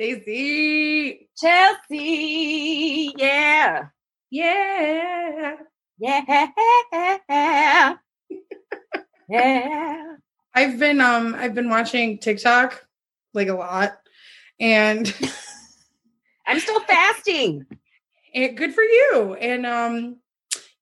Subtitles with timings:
[0.00, 1.28] Stacy.
[1.36, 3.88] Chelsea, yeah.
[4.30, 5.56] Yeah.
[5.98, 6.48] Yeah.
[9.28, 10.04] yeah.
[10.54, 12.82] I've been um I've been watching TikTok
[13.34, 13.98] like a lot
[14.58, 15.14] and
[16.46, 17.66] I'm still fasting.
[18.34, 19.34] and good for you.
[19.38, 20.16] And um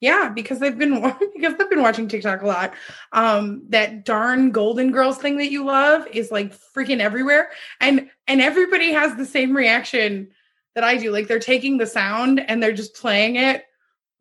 [0.01, 1.01] yeah, because I've been
[1.35, 2.75] because I've been watching TikTok a lot.
[3.13, 8.41] Um that darn Golden Girls thing that you love is like freaking everywhere and and
[8.41, 10.29] everybody has the same reaction
[10.75, 11.11] that I do.
[11.11, 13.65] Like they're taking the sound and they're just playing it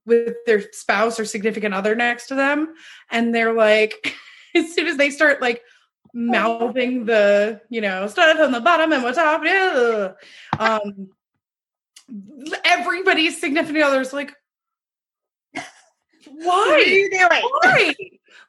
[0.05, 2.73] with their spouse or significant other next to them
[3.11, 4.16] and they're like
[4.55, 5.61] as soon as they start like
[6.14, 10.14] mouthing the, you know, start from the bottom and what's top, yeah,
[10.58, 11.09] um
[12.64, 14.33] everybody's significant others like
[16.45, 17.30] What are why you doing?
[17.30, 17.95] why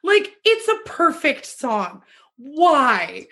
[0.03, 2.01] like it's a perfect song
[2.37, 3.27] why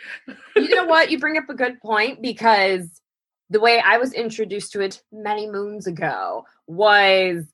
[0.55, 1.09] you know what?
[1.09, 3.01] You bring up a good point because
[3.49, 7.45] the way I was introduced to it many moons ago was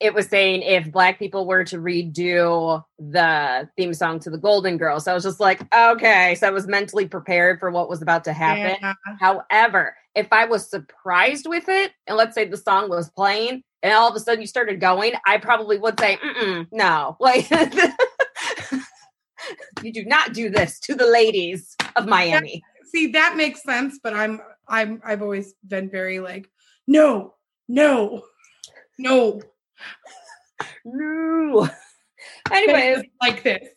[0.00, 4.76] it was saying if black people were to redo the theme song to the Golden
[4.76, 5.04] Girls.
[5.04, 6.34] So I was just like, okay.
[6.34, 8.76] So I was mentally prepared for what was about to happen.
[8.82, 8.94] Yeah.
[9.20, 13.94] However, if I was surprised with it, and let's say the song was playing, and
[13.94, 17.48] all of a sudden you started going, I probably would say, Mm-mm, no, like
[19.82, 22.62] you do not do this to the ladies of Miami.
[22.90, 26.48] see that makes sense but i'm i'm i've always been very like
[26.86, 27.34] no
[27.68, 28.22] no
[28.98, 29.40] no
[30.84, 31.68] No.
[32.50, 33.68] Anyways, like this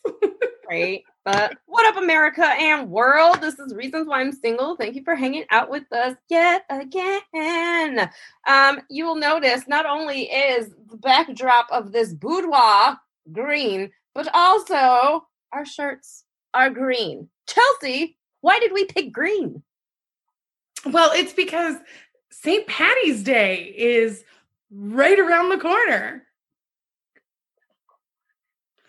[0.66, 1.04] great.
[1.26, 3.42] But what up, America and world?
[3.42, 4.76] This is Reasons Why I'm Single.
[4.76, 8.10] Thank you for hanging out with us yet again.
[8.48, 12.98] Um, you will notice not only is the backdrop of this boudoir
[13.32, 17.30] green, but also our shirts are green.
[17.48, 19.62] Chelsea, why did we pick green?
[20.86, 21.76] well it's because
[22.32, 24.24] st patty's day is
[24.72, 26.24] right around the corner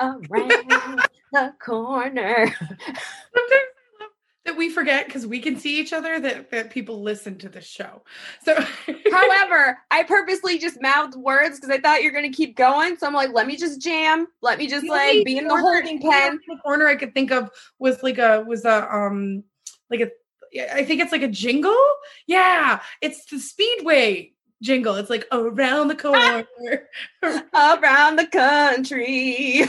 [0.00, 1.02] Around
[1.32, 2.46] the corner.
[2.58, 2.96] sometimes
[3.32, 4.10] I love
[4.46, 7.60] that we forget because we can see each other that, that people listen to the
[7.60, 8.02] show
[8.44, 8.56] so
[9.10, 12.96] However, I purposely just mouthed words because I thought you're going to keep going.
[12.96, 14.26] So I'm like, let me just jam.
[14.42, 18.02] Let me just like be in the holding the corner I could think of was
[18.02, 19.44] like a was a um
[19.90, 20.10] like a
[20.72, 21.76] I think it's like a jingle.
[22.26, 24.94] Yeah, it's the Speedway jingle.
[24.96, 26.46] It's like around the corner.
[27.54, 29.64] Around the country.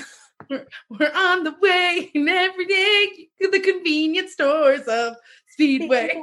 [0.90, 5.16] We're on the way, and every day to the convenience stores of
[5.50, 6.20] Speedway.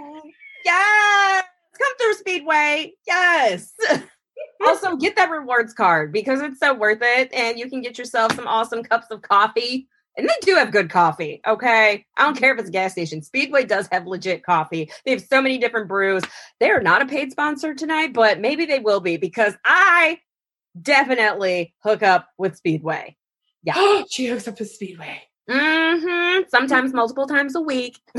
[0.65, 1.45] Yes.
[1.79, 2.93] Come through Speedway.
[3.07, 3.73] Yes.
[4.67, 7.33] also, get that rewards card because it's so worth it.
[7.33, 9.89] And you can get yourself some awesome cups of coffee.
[10.17, 11.41] And they do have good coffee.
[11.47, 12.05] Okay.
[12.17, 13.23] I don't care if it's a gas station.
[13.23, 14.91] Speedway does have legit coffee.
[15.05, 16.25] They have so many different brews.
[16.59, 20.19] They are not a paid sponsor tonight, but maybe they will be because I
[20.81, 23.17] definitely hook up with Speedway.
[23.63, 24.03] Yeah.
[24.11, 25.23] she hooks up with Speedway.
[25.49, 26.49] Mm-hmm.
[26.49, 27.99] Sometimes multiple times a week.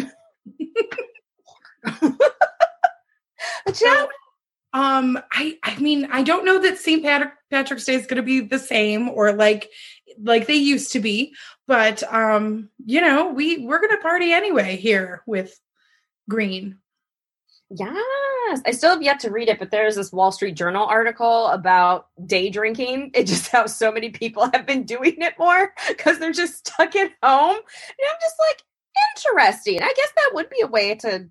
[3.74, 4.10] So,
[4.74, 7.04] um, I I mean, I don't know that St.
[7.04, 9.70] Patrick Patrick's Day is going to be the same or like
[10.22, 11.34] like they used to be,
[11.68, 15.60] but um, you know, we we're going to party anyway here with
[16.30, 16.78] Green.
[17.70, 21.48] Yes, I still have yet to read it, but there's this Wall Street Journal article
[21.48, 23.12] about day drinking.
[23.14, 26.96] It just how so many people have been doing it more because they're just stuck
[26.96, 27.58] at home.
[27.58, 28.64] And I'm just like,
[29.18, 29.84] interesting.
[29.84, 31.30] I guess that would be a way to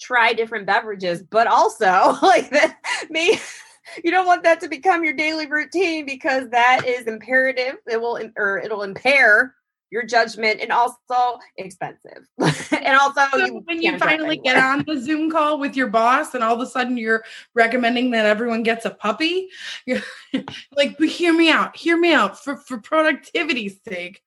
[0.00, 2.78] try different beverages, but also like that
[3.10, 3.40] may
[4.04, 7.76] you don't want that to become your daily routine because that is imperative.
[7.86, 9.54] It will or it'll impair
[9.90, 12.28] your judgment, and also expensive.
[12.38, 16.34] and also, So you when you finally get on the Zoom call with your boss,
[16.34, 17.24] and all of a sudden you're
[17.54, 19.48] recommending that everyone gets a puppy,
[19.86, 20.02] you're
[20.76, 24.22] like, but hear me out, hear me out for for productivity's sake.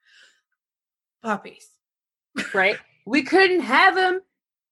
[1.24, 1.68] Puppies.
[2.54, 2.78] right?
[3.06, 4.22] We couldn't have them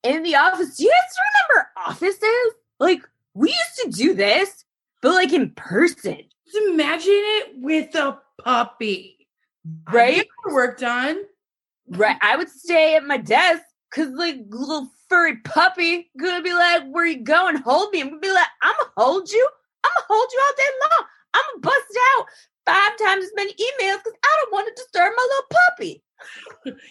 [0.04, 0.78] in the office.
[0.78, 1.18] Do you guys
[1.50, 2.54] remember offices?
[2.80, 3.01] Like
[3.34, 4.63] we used to do this,
[5.01, 9.17] but like in person, Just imagine it with a puppy.
[9.92, 10.28] Right?
[10.50, 11.24] work done.
[11.90, 12.18] Right.
[12.22, 17.06] I would stay at my desk because like little furry puppy gonna be like, "Where
[17.06, 17.58] you going?
[17.58, 19.50] Hold me." I'm gonna be like, "I'm gonna hold you.
[19.84, 21.08] I'm gonna hold you all day long.
[21.34, 22.25] I'm gonna bust out
[22.66, 26.04] five times as many emails because I don't want to disturb my little puppy."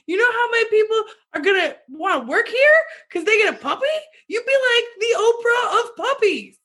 [0.06, 3.58] You know how many people are gonna want to work here because they get a
[3.58, 3.86] puppy?
[4.28, 6.58] You'd be like the Oprah of puppies.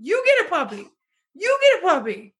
[0.00, 0.86] You get a puppy.
[1.34, 2.34] You get a puppy.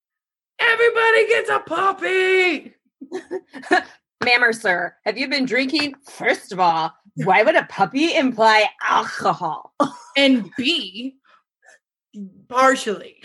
[0.59, 2.75] Everybody gets a puppy.
[4.25, 5.95] Ma'am or sir, have you been drinking?
[6.11, 6.93] First of all,
[7.25, 9.75] why would a puppy imply alcohol?
[10.17, 11.15] And B,
[12.49, 13.23] partially.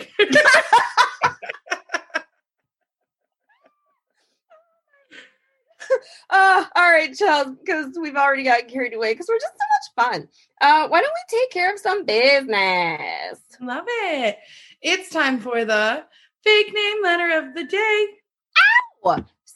[6.30, 10.12] Uh, all right, Charles, because we've already gotten carried away because we're just so much
[10.12, 10.28] fun.
[10.60, 13.40] Uh, why don't we take care of some business?
[13.60, 14.38] Love it.
[14.82, 16.04] It's time for the
[16.44, 18.06] fake name letter of the day.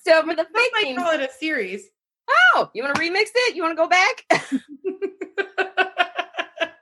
[0.07, 1.83] So for the I fake might call it a series.
[2.55, 3.57] oh, you want to remix it?
[3.57, 4.25] You want to go back?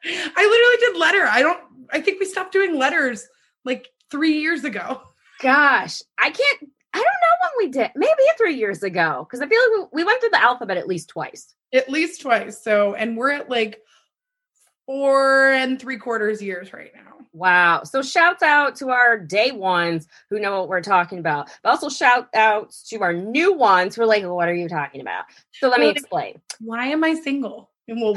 [0.09, 1.27] I literally did letter.
[1.27, 1.61] I don't
[1.93, 3.27] I think we stopped doing letters
[3.65, 5.03] like three years ago.
[5.41, 6.71] Gosh, I can't.
[6.95, 7.91] I don't know when we did.
[7.95, 10.87] Maybe three years ago because I feel like we, we went through the alphabet at
[10.89, 11.55] least twice.
[11.73, 12.63] At least twice.
[12.63, 13.81] So and we're at like
[14.87, 17.03] four and three quarters years right now.
[17.33, 17.83] Wow.
[17.85, 21.91] So shouts out to our day ones who know what we're talking about, but also
[21.91, 25.25] shout outs to our new ones who are like, what are you talking about?
[25.53, 26.41] So let me explain.
[26.61, 27.71] Why am I single?
[27.88, 28.15] And we'll,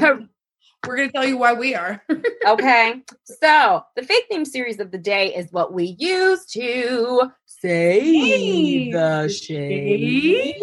[0.86, 2.02] we're gonna tell you why we are.
[2.46, 3.02] Okay.
[3.24, 9.28] so the fake name series of the day is what we use to say the
[9.28, 10.62] shade.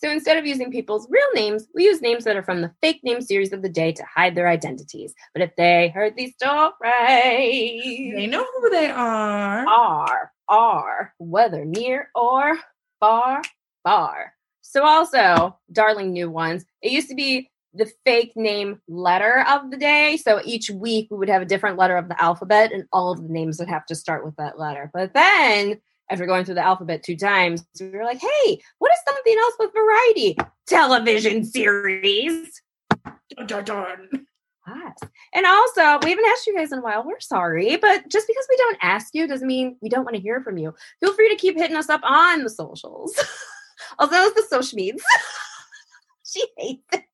[0.00, 3.00] So instead of using people's real names, we use names that are from the fake
[3.02, 5.12] name series of the day to hide their identities.
[5.32, 9.66] But if they heard these stories, they know who they are.
[9.66, 12.58] are, are, whether near or
[13.00, 13.42] far,
[13.82, 14.34] far.
[14.62, 19.76] So also, darling new ones, it used to be the fake name letter of the
[19.76, 20.16] day.
[20.16, 23.22] So each week we would have a different letter of the alphabet and all of
[23.22, 24.90] the names would have to start with that letter.
[24.92, 29.00] But then after going through the alphabet two times, we were like, hey, what is
[29.06, 30.36] something else with variety?
[30.66, 32.62] Television series.
[33.36, 34.26] Dun, dun, dun.
[34.66, 34.98] Yes.
[35.34, 37.04] And also, we haven't asked you guys in a while.
[37.04, 40.22] We're sorry, but just because we don't ask you doesn't mean we don't want to
[40.22, 40.74] hear from you.
[41.00, 43.14] Feel free to keep hitting us up on the socials.
[43.98, 45.04] also, it's the social medias.
[46.24, 47.04] she hates it.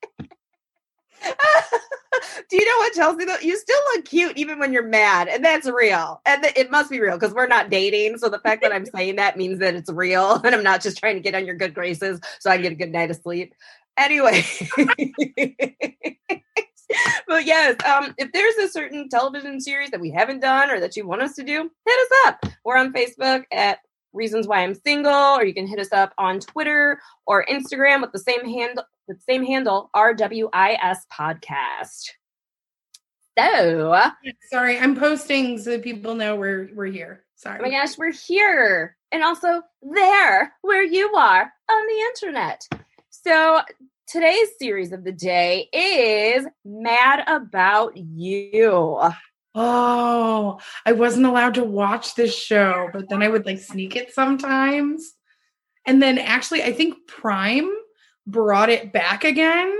[2.48, 3.24] Do you know what, Chelsea?
[3.24, 6.20] Though you still look cute even when you're mad, and that's real.
[6.26, 8.18] And it must be real because we're not dating.
[8.18, 10.98] So the fact that I'm saying that means that it's real, and I'm not just
[10.98, 13.16] trying to get on your good graces so I can get a good night of
[13.16, 13.54] sleep.
[13.96, 14.44] Anyway.
[17.26, 20.96] but yes, um, if there's a certain television series that we haven't done or that
[20.96, 22.46] you want us to do, hit us up.
[22.64, 23.78] We're on Facebook at
[24.14, 28.12] Reasons Why I'm Single, or you can hit us up on Twitter or Instagram with
[28.12, 32.10] the same handle, the same handle, RWIS Podcast.
[33.36, 34.10] So,
[34.50, 37.24] Sorry, I'm posting so that people know we're we're here.
[37.34, 37.58] Sorry.
[37.58, 42.66] Oh my gosh, we're here and also there where you are on the internet.
[43.10, 43.60] So
[44.06, 49.10] today's series of the day is Mad About You.
[49.54, 54.12] Oh, I wasn't allowed to watch this show, but then I would like sneak it
[54.12, 55.12] sometimes.
[55.86, 57.70] And then actually, I think Prime
[58.26, 59.72] brought it back again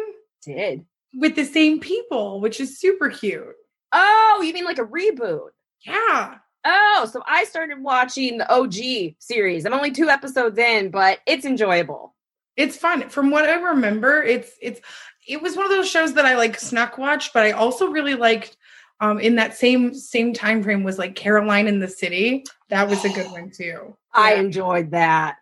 [0.43, 0.85] Did.
[1.15, 3.55] with the same people, which is super cute.
[3.93, 5.49] Oh, you mean like a reboot?
[5.85, 6.37] Yeah.
[6.65, 9.67] Oh, so I started watching the OG series.
[9.67, 12.15] I'm only two episodes in, but it's enjoyable.
[12.57, 13.09] It's fun.
[13.09, 14.81] From what I remember, it's it's
[15.27, 18.15] it was one of those shows that I like snuck watched, but I also really
[18.15, 18.57] liked
[19.01, 22.45] um in that same same time frame was like Caroline in the City.
[22.71, 23.97] That was a good one too.
[24.13, 25.37] I enjoyed that.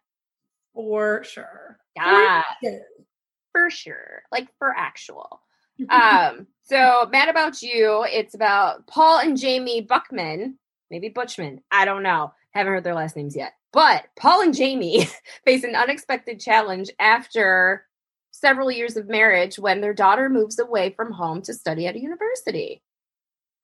[0.75, 1.79] for sure.
[1.97, 2.79] Yeah, Yeah.
[3.53, 4.23] for sure.
[4.33, 5.41] Like for actual.
[5.91, 10.55] um, so Mad About You, it's about Paul and Jamie Buchman,
[10.91, 11.61] maybe Butchman.
[11.71, 12.33] I don't know.
[12.53, 13.53] Haven't heard their last names yet.
[13.73, 15.07] But Paul and Jamie
[15.45, 17.87] face an unexpected challenge after
[18.31, 22.01] several years of marriage when their daughter moves away from home to study at a
[22.01, 22.83] university.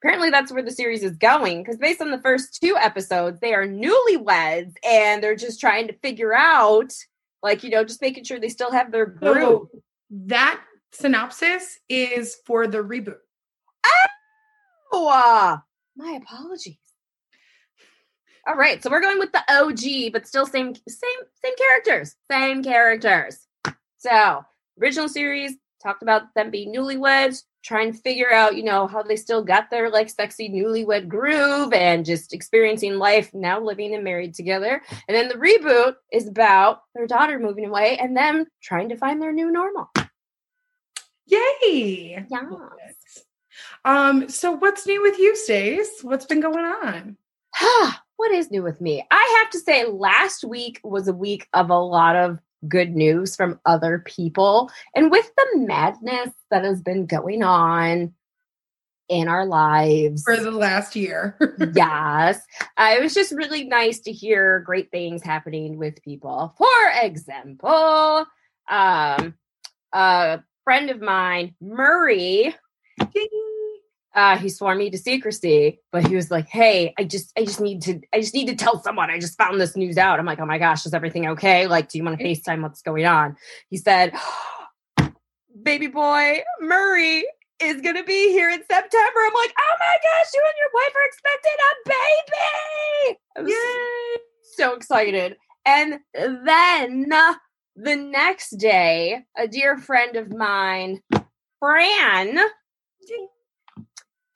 [0.01, 3.53] Apparently, that's where the series is going because, based on the first two episodes, they
[3.55, 6.93] are newlyweds and they're just trying to figure out
[7.43, 10.61] Like, you know, just making sure they still have their group So that
[10.93, 13.19] synopsis is for the reboot.
[14.93, 15.59] Oh, uh,
[15.97, 16.79] my apologies.
[18.47, 22.65] All right, so we're going with the OG, but still same same same characters, same
[22.65, 23.47] characters.
[23.99, 24.45] So
[24.81, 29.17] original series talked about them being newlyweds, trying to figure out, you know, how they
[29.17, 34.35] still got their like sexy newlywed groove and just experiencing life now living and married
[34.35, 34.83] together.
[35.07, 39.21] And then the reboot is about their daughter moving away and them trying to find
[39.21, 39.91] their new normal.
[41.27, 42.25] Yay!
[42.31, 43.25] Yes.
[43.85, 46.01] Um, so what's new with you, Stace?
[46.03, 47.17] What's been going on?
[48.17, 49.07] what is new with me?
[49.11, 53.37] I have to say, last week was a week of a lot of good news
[53.37, 54.71] from other people.
[54.95, 58.15] And with the madness that has been going on
[59.09, 61.37] in our lives, For the last year.
[61.75, 62.41] yes,
[62.77, 66.55] uh, it was just really nice to hear great things happening with people.
[66.59, 66.67] For
[67.03, 68.27] example,
[68.69, 69.35] um,
[69.93, 72.55] a friend of mine, Murray,
[74.15, 77.61] uh, he swore me to secrecy, but he was like, "Hey, I just, I just
[77.61, 79.11] need to, I just need to tell someone.
[79.11, 81.67] I just found this news out." I'm like, "Oh my gosh, is everything okay?
[81.67, 82.63] Like, do you want to Facetime?
[82.63, 83.37] What's going on?"
[83.69, 84.15] He said,
[85.63, 87.25] "Baby boy, Murray."
[87.61, 89.21] Is gonna be here in September.
[89.27, 91.89] I'm like, oh my gosh, you and your wife are expecting a
[93.09, 93.19] baby.
[93.37, 94.23] I was Yay!
[94.55, 95.37] so excited.
[95.67, 97.11] And then
[97.75, 101.01] the next day, a dear friend of mine,
[101.61, 102.39] Fran,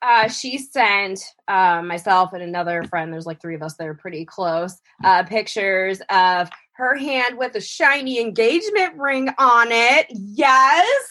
[0.03, 3.93] uh, she sent uh, myself and another friend, there's like three of us that are
[3.93, 10.07] pretty close, uh, pictures of her hand with a shiny engagement ring on it.
[10.09, 11.07] Yes.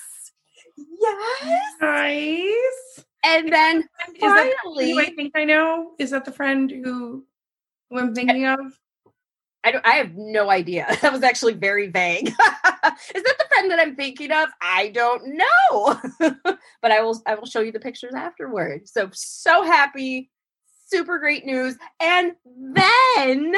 [0.77, 1.63] Yes.
[1.81, 3.05] Nice.
[3.25, 5.93] And then Is that the finally, I think I know?
[5.99, 7.25] Is that the friend who,
[7.89, 8.59] who I'm thinking of?
[9.65, 9.87] I don't.
[9.87, 10.87] I have no idea.
[11.03, 12.29] That was actually very vague.
[12.29, 14.49] Is that the friend that I'm thinking of?
[14.61, 16.01] I don't know.
[16.83, 17.21] but I will.
[17.27, 18.89] I will show you the pictures afterward.
[18.89, 20.31] So so happy,
[20.87, 21.77] super great news.
[22.01, 23.55] And then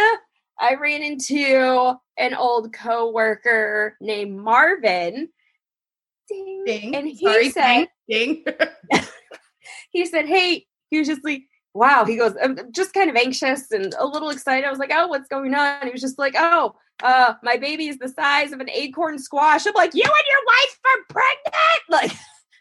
[0.61, 5.28] I ran into an old coworker named Marvin.
[6.28, 6.62] Ding.
[6.64, 6.96] Ding.
[6.96, 8.44] And he Sorry, said, ding.
[9.90, 11.42] he said, Hey, he was just like,
[11.75, 12.04] Wow.
[12.04, 14.64] He goes, I'm just kind of anxious and a little excited.
[14.64, 15.85] I was like, Oh, what's going on?
[15.85, 19.66] He was just like, Oh, uh, my baby is the size of an acorn squash.
[19.66, 21.54] I'm like, You and your wife are pregnant.
[21.90, 22.12] Like,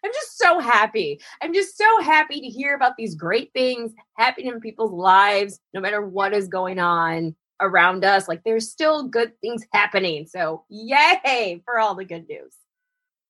[0.05, 1.21] I'm just so happy.
[1.41, 5.79] I'm just so happy to hear about these great things happening in people's lives, no
[5.79, 8.27] matter what is going on around us.
[8.27, 10.25] Like, there's still good things happening.
[10.27, 12.53] So, yay for all the good news.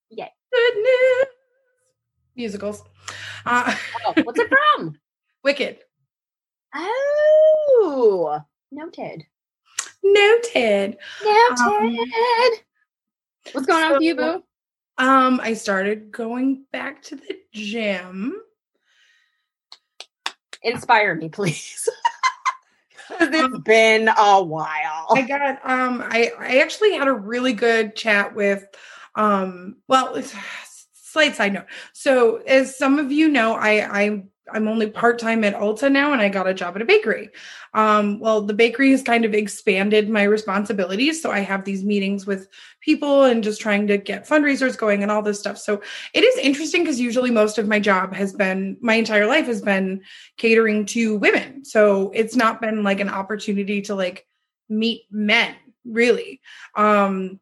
[0.09, 0.31] Yay.
[0.51, 1.25] Good news.
[2.35, 2.83] Musicals.
[3.45, 3.75] Uh,
[4.07, 4.97] Oh, what's it from?
[5.43, 5.79] Wicked.
[6.73, 8.39] Oh,
[8.71, 9.25] noted.
[10.01, 10.97] Noted.
[11.23, 12.59] Noted.
[13.51, 14.43] What's going on with you, Boo?
[14.97, 18.35] Um, I started going back to the gym.
[20.61, 21.89] Inspire me, please.
[23.19, 25.07] it's been a while.
[25.11, 28.65] I got um I I actually had a really good chat with
[29.15, 30.33] um well it's
[30.93, 31.65] slight side note.
[31.91, 36.21] So as some of you know, I I I'm only part-time at Ulta now and
[36.21, 37.29] I got a job at a bakery.
[37.73, 41.21] Um well the bakery has kind of expanded my responsibilities.
[41.21, 42.47] So I have these meetings with
[42.81, 45.57] people and just trying to get fundraisers going and all this stuff.
[45.57, 45.81] So
[46.13, 49.61] it is interesting because usually most of my job has been my entire life has
[49.61, 50.01] been
[50.37, 51.63] catering to women.
[51.63, 54.27] So it's not been like an opportunity to like
[54.67, 56.41] meet men really.
[56.75, 57.39] Um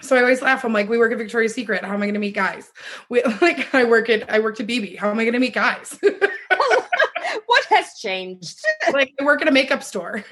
[0.00, 0.64] so I always laugh.
[0.64, 1.84] I'm like, we work at Victoria's Secret.
[1.84, 2.70] How am I going to meet guys?
[3.08, 4.98] We, like I work at I work at BB.
[4.98, 5.98] How am I going to meet guys?
[7.46, 8.60] what has changed?
[8.92, 10.24] like I work at a makeup store.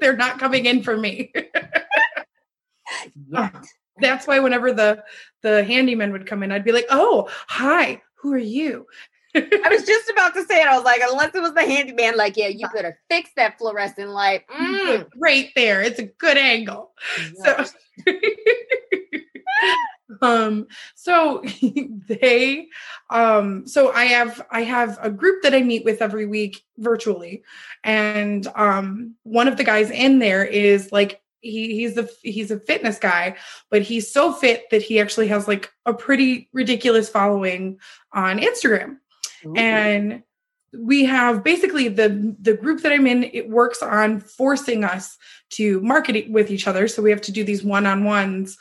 [0.00, 1.32] They're not coming in for me.
[3.28, 3.66] Yet.
[4.00, 5.02] That's why whenever the
[5.42, 8.02] the handyman would come in, I'd be like, "Oh, hi.
[8.16, 8.86] Who are you?"
[9.36, 10.66] I was just about to say it.
[10.66, 14.10] I was like, unless it was the handyman, like, yeah, you better fix that fluorescent
[14.10, 14.46] light.
[14.48, 15.08] Mm.
[15.20, 15.82] right there.
[15.82, 16.92] It's a good angle.
[17.42, 17.64] So
[20.24, 21.42] um so
[22.08, 22.68] they
[23.10, 27.42] um so i have i have a group that i meet with every week virtually.
[27.82, 32.58] And um one of the guys in there is like he he's the he's a
[32.58, 33.36] fitness guy
[33.70, 37.78] but he's so fit that he actually has like a pretty ridiculous following
[38.12, 38.96] on instagram.
[39.46, 39.54] Ooh.
[39.54, 40.22] and
[40.72, 45.18] we have basically the the group that i'm in it works on forcing us
[45.54, 46.88] to market with each other.
[46.88, 48.58] So we have to do these one-on-ones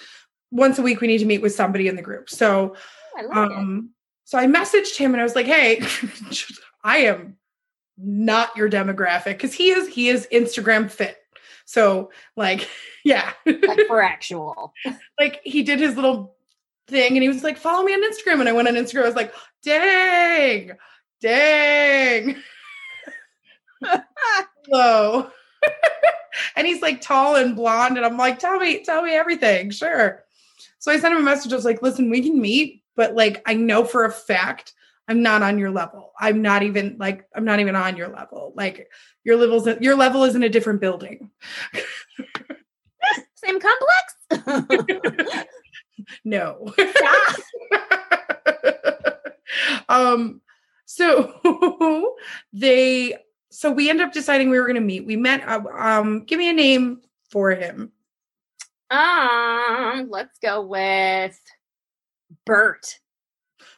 [0.53, 2.75] once a week we need to meet with somebody in the group so
[3.17, 3.57] I like it.
[3.57, 3.89] um
[4.24, 5.81] so i messaged him and i was like hey
[6.83, 7.36] i am
[7.98, 11.17] not your demographic because he is he is instagram fit
[11.65, 12.67] So like,
[13.05, 13.31] yeah.
[13.45, 14.74] Like for actual.
[15.19, 16.36] like he did his little
[16.88, 18.39] thing and he was like, follow me on Instagram.
[18.41, 19.03] And I went on Instagram.
[19.03, 19.33] I was like,
[19.63, 20.72] dang,
[21.22, 22.36] dang.
[24.65, 25.29] Hello.
[26.55, 27.98] and he's like tall and blonde.
[27.98, 29.72] And I'm like, tell me, tell me everything.
[29.72, 30.24] Sure.
[30.84, 31.54] So I sent him a message.
[31.54, 34.74] I was like, listen, we can meet, but like I know for a fact
[35.08, 36.12] I'm not on your level.
[36.20, 38.52] I'm not even like I'm not even on your level.
[38.54, 38.90] Like
[39.24, 41.30] your levels your level is in a different building.
[43.36, 45.46] Same complex.
[46.25, 46.74] No.
[49.88, 50.42] Um
[50.86, 52.16] so
[52.52, 53.16] they
[53.52, 55.06] so we ended up deciding we were going to meet.
[55.06, 57.94] We met uh, um give me a name for him.
[58.94, 61.40] Um, let's go with
[62.46, 63.00] Bert.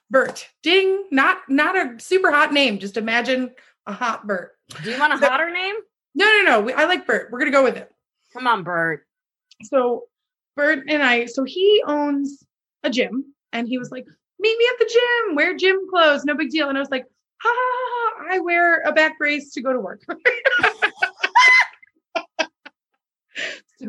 [0.10, 0.48] Bert.
[0.64, 1.06] Ding.
[1.12, 2.80] Not not a super hot name.
[2.80, 3.52] Just imagine
[3.88, 4.52] a hot Bert.
[4.84, 5.76] Do you want a So- hotter name?
[6.16, 6.62] No, no, no.
[6.62, 7.30] We, I like Bert.
[7.32, 7.92] We're going to go with it.
[8.34, 9.06] Come on, Bert.
[9.64, 10.06] so
[10.56, 12.44] Bert and I, so he owns
[12.84, 14.06] a gym and he was like,
[14.40, 16.70] meet me at the gym, wear gym clothes, no big deal.
[16.70, 17.06] And I was like,
[17.42, 20.02] ha, ha, ha, ha, I wear a back brace to go to work.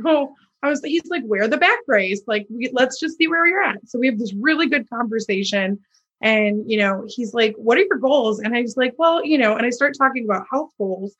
[0.02, 2.22] so I was, he's like, wear the back brace.
[2.26, 3.88] Like, we, let's just see where you're at.
[3.88, 5.78] So we have this really good conversation.
[6.20, 8.40] And, you know, he's like, what are your goals?
[8.40, 11.14] And I was like, well, you know, and I start talking about health goals.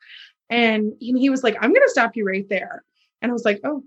[0.49, 2.83] And he was like, I'm going to stop you right there.
[3.21, 3.83] And I was like, oh,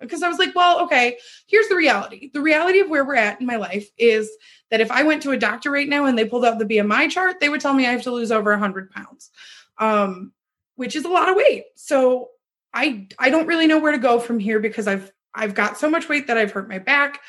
[0.00, 2.30] because I was like, well, okay, here's the reality.
[2.32, 4.30] The reality of where we're at in my life is
[4.70, 7.10] that if I went to a doctor right now and they pulled out the BMI
[7.10, 9.30] chart, they would tell me I have to lose over 100 pounds,
[9.78, 10.32] um,
[10.74, 11.64] which is a lot of weight.
[11.76, 12.30] So
[12.74, 15.88] I I don't really know where to go from here because I've I've got so
[15.88, 17.20] much weight that I've hurt my back.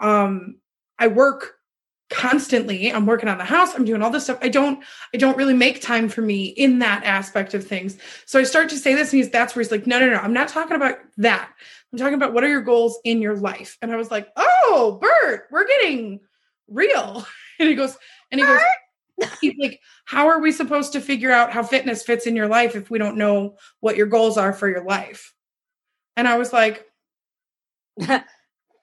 [0.00, 0.56] Um,
[0.98, 1.54] I work
[2.10, 2.92] constantly.
[2.92, 3.74] I'm working on the house.
[3.74, 4.38] I'm doing all this stuff.
[4.42, 4.82] I don't
[5.14, 7.96] I don't really make time for me in that aspect of things.
[8.26, 10.16] So I start to say this, and he's that's where he's like, no, no, no,
[10.16, 11.50] I'm not talking about that.
[11.92, 13.78] I'm talking about what are your goals in your life.
[13.80, 16.20] And I was like, oh, Bert, we're getting
[16.68, 17.26] real.
[17.60, 17.98] And he goes,
[18.30, 18.60] and he goes,
[19.40, 22.76] he's like, how are we supposed to figure out how fitness fits in your life
[22.76, 25.34] if we don't know what your goals are for your life?
[26.16, 26.84] And I was like,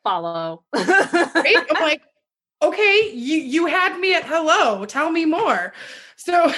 [0.04, 0.63] Follow.
[0.74, 1.65] right?
[1.69, 2.02] I'm like,
[2.62, 4.86] okay, you you had me at hello.
[4.86, 5.74] Tell me more.
[6.15, 6.52] So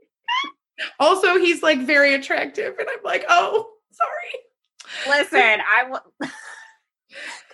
[1.00, 5.18] also he's like very attractive, and I'm like, oh, sorry.
[5.18, 6.02] Listen, I will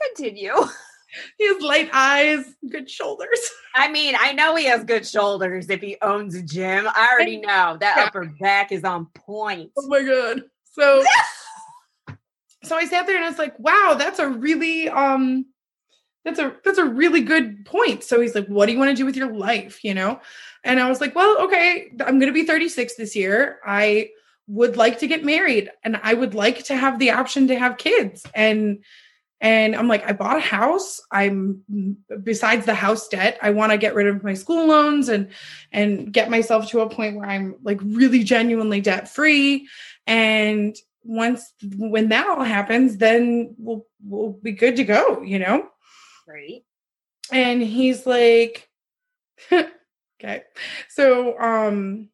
[0.03, 0.55] continue.
[1.38, 3.38] He has light eyes, good shoulders.
[3.75, 6.87] I mean, I know he has good shoulders if he owns a gym.
[6.88, 8.05] I already know that Yeah.
[8.05, 9.70] upper back is on point.
[9.77, 10.42] Oh my god.
[10.64, 11.05] So
[12.64, 15.46] so I sat there and I was like, wow, that's a really um
[16.25, 18.05] that's a that's a really good point.
[18.05, 19.83] So he's like, what do you want to do with your life?
[19.83, 20.20] You know?
[20.64, 23.59] And I was like, well, okay, I'm gonna be 36 this year.
[23.66, 24.11] I
[24.46, 27.77] would like to get married and I would like to have the option to have
[27.79, 28.25] kids.
[28.35, 28.85] And
[29.42, 31.00] and I'm like, I bought a house.
[31.11, 31.62] I'm
[32.22, 35.31] besides the house debt, I want to get rid of my school loans and
[35.72, 39.68] and get myself to a point where I'm like really genuinely debt free.
[40.07, 45.68] And once when that all happens, then we'll we'll be good to go, you know?
[46.24, 46.64] Great.
[47.33, 48.70] And he's like,
[49.52, 50.44] okay.
[50.88, 52.09] So um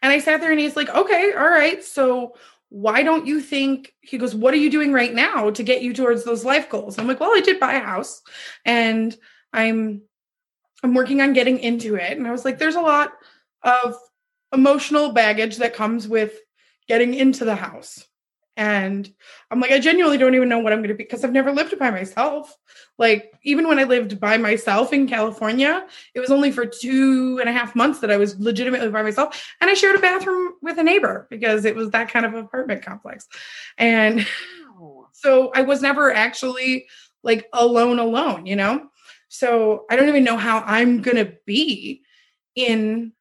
[0.00, 1.82] and I sat there and he's like, okay, all right.
[1.82, 2.36] So
[2.72, 5.92] why don't you think he goes, what are you doing right now to get you
[5.92, 6.98] towards those life goals?
[6.98, 8.22] I'm like, well, I did buy a house
[8.64, 9.14] and
[9.52, 10.00] I'm
[10.82, 12.16] I'm working on getting into it.
[12.16, 13.12] And I was like, there's a lot
[13.62, 13.94] of
[14.54, 16.32] emotional baggage that comes with
[16.88, 18.06] getting into the house.
[18.56, 19.10] And
[19.50, 21.52] I'm like, I genuinely don't even know what I'm going to be because I've never
[21.52, 22.54] lived by myself.
[22.98, 27.48] Like, even when I lived by myself in California, it was only for two and
[27.48, 29.42] a half months that I was legitimately by myself.
[29.60, 32.84] And I shared a bathroom with a neighbor because it was that kind of apartment
[32.84, 33.26] complex.
[33.78, 34.26] And
[34.78, 35.08] Wow.
[35.12, 36.86] so I was never actually
[37.22, 38.88] like alone, alone, you know?
[39.28, 42.02] So I don't even know how I'm going to be
[42.54, 43.12] in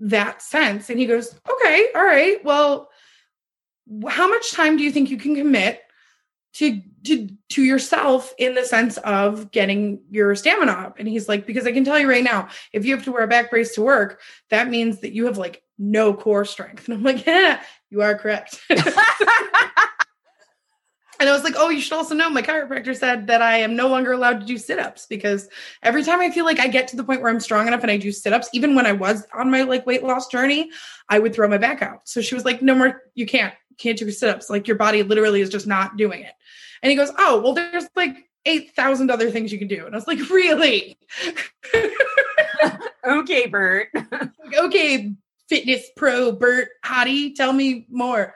[0.00, 0.88] that sense.
[0.88, 2.88] And he goes, okay, all right, well,
[4.08, 5.82] how much time do you think you can commit
[6.54, 10.98] to to to yourself in the sense of getting your stamina up?
[10.98, 13.24] And he's like because i can tell you right now if you have to wear
[13.24, 14.20] a back brace to work
[14.50, 16.88] that means that you have like no core strength.
[16.88, 18.60] And i'm like yeah you are correct.
[21.20, 23.74] And I was like, oh, you should also know my chiropractor said that I am
[23.74, 25.48] no longer allowed to do sit ups because
[25.82, 27.90] every time I feel like I get to the point where I'm strong enough and
[27.90, 30.70] I do sit ups, even when I was on my like weight loss journey,
[31.08, 32.08] I would throw my back out.
[32.08, 34.50] So she was like, no more, you can't, can't do sit ups.
[34.50, 36.32] Like your body literally is just not doing it.
[36.82, 39.86] And he goes, oh, well, there's like 8,000 other things you can do.
[39.86, 40.98] And I was like, really?
[43.04, 43.88] okay, Bert.
[44.48, 45.12] Like, okay,
[45.46, 48.34] fitness pro Bert Hottie, tell me more.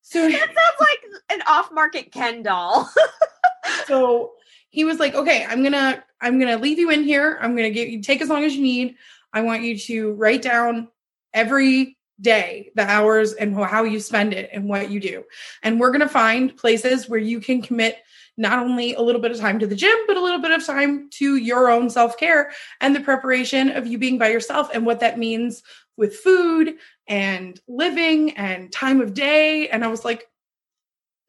[0.00, 0.98] So That sounds like
[1.30, 2.90] an off-market Ken doll.
[3.86, 4.32] so
[4.72, 7.88] he was like okay i'm gonna i'm gonna leave you in here i'm gonna get
[7.88, 8.96] you take as long as you need
[9.32, 10.88] i want you to write down
[11.32, 15.24] every day the hours and how you spend it and what you do.
[15.62, 17.98] And we're gonna find places where you can commit
[18.38, 20.64] not only a little bit of time to the gym but a little bit of
[20.64, 25.00] time to your own self-care and the preparation of you being by yourself and what
[25.00, 25.62] that means
[25.98, 26.74] with food
[27.08, 29.68] and living and time of day.
[29.68, 30.26] And i was like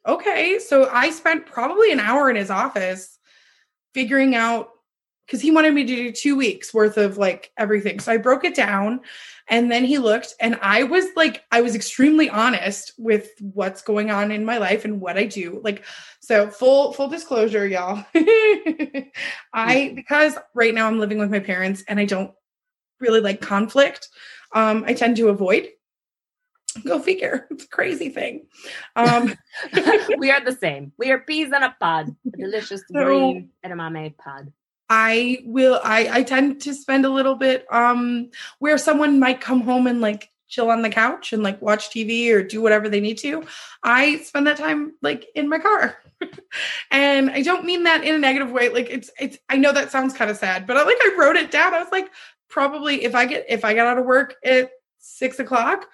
[0.08, 0.60] okay.
[0.60, 3.17] So i spent probably an hour in his office
[3.93, 4.69] figuring out
[5.25, 7.99] because he wanted me to do two weeks worth of like everything.
[7.99, 9.01] So i broke it down
[9.49, 14.09] and then he looked and i was like i was extremely honest with what's going
[14.12, 15.59] on in my life and what i do.
[15.63, 15.83] Like
[16.21, 18.05] so full full disclosure y'all.
[19.53, 22.31] I because right now i'm living with my parents and i don't
[22.99, 24.09] really like conflict
[24.53, 25.69] um i tend to avoid.
[26.86, 27.47] Go figure.
[27.51, 28.47] It's a crazy thing.
[28.95, 29.33] Um
[30.17, 30.91] we are the same.
[30.97, 32.15] We are peas in a pod.
[32.33, 34.51] A delicious So- green edamame pod.
[34.89, 39.62] I will I I tend to spend a little bit um where someone might come
[39.62, 43.00] home and like chill on the couch and like watch TV or do whatever they
[43.00, 43.43] need to.
[43.82, 45.98] I spend that time like in my car.
[46.91, 48.69] and I don't mean that in a negative way.
[48.69, 51.38] Like it's it's I know that sounds kind of sad, but I like I wrote
[51.38, 51.74] it down.
[51.74, 52.10] I was like,
[52.50, 54.69] probably if I get if I got out of work at
[55.00, 55.88] six o'clock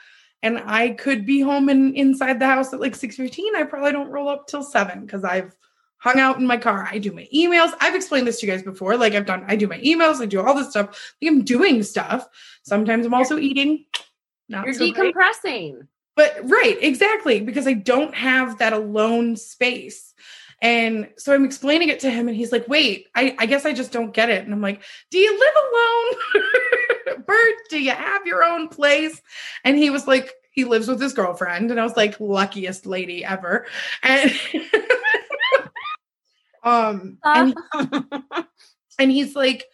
[0.44, 4.12] and I could be home and inside the house at like 6:15, I probably don't
[4.12, 5.56] roll up till seven because I've
[6.00, 6.88] hung out in my car.
[6.90, 7.72] I do my emails.
[7.80, 8.98] I've explained this to you guys before.
[8.98, 11.14] Like I've done, I do my emails, I do all this stuff.
[11.22, 12.28] Like I'm doing stuff.
[12.64, 13.86] Sometimes I'm also eating.
[14.48, 15.14] Not You're so great.
[15.16, 15.88] decompressing.
[16.16, 20.14] But right, exactly, because I don't have that alone space.
[20.62, 23.72] And so I'm explaining it to him, and he's like, wait, I, I guess I
[23.72, 24.44] just don't get it.
[24.44, 24.82] And I'm like,
[25.12, 27.24] do you live alone?
[27.26, 29.22] Bert, do you have your own place?
[29.64, 31.72] And he was like, he lives with his girlfriend.
[31.72, 33.66] And I was like, luckiest lady ever.
[34.04, 34.38] And
[36.64, 37.56] um and
[39.00, 39.66] and he's like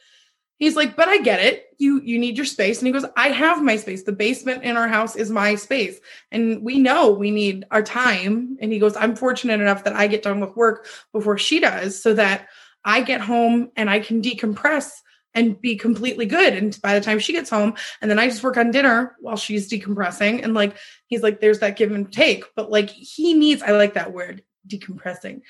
[0.58, 1.66] he's like but i get it.
[1.78, 2.80] You you need your space.
[2.80, 4.04] And he goes i have my space.
[4.04, 6.00] The basement in our house is my space.
[6.32, 8.58] And we know we need our time.
[8.62, 12.02] And he goes i'm fortunate enough that i get done with work before she does
[12.02, 12.48] so that
[12.84, 14.92] i get home and i can decompress
[15.34, 16.54] and be completely good.
[16.54, 19.36] And by the time she gets home and then i just work on dinner while
[19.36, 20.44] she's decompressing.
[20.44, 22.46] And like he's like there's that give and take.
[22.56, 25.42] But like he needs i like that word decompressing.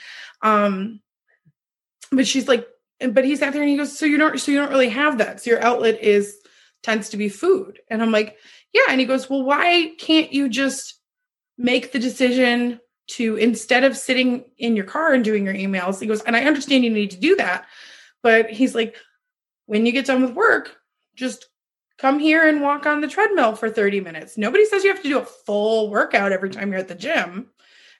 [0.42, 1.02] Um
[2.16, 2.68] but she's like
[3.00, 4.90] and but he sat there and he goes so you don't so you don't really
[4.90, 5.42] have that.
[5.42, 6.38] So your outlet is
[6.84, 7.80] tends to be food.
[7.90, 8.38] And i'm like
[8.74, 8.84] yeah.
[8.90, 11.00] And he goes well why can't you just
[11.58, 16.00] make the decision to instead of sitting in your car and doing your emails?
[16.00, 17.66] He goes and i understand you need to do that
[18.24, 18.96] but he's like
[19.68, 20.78] when you get done with work
[21.16, 21.48] just
[21.98, 24.38] come here and walk on the treadmill for 30 minutes.
[24.38, 27.50] Nobody says you have to do a full workout every time you're at the gym.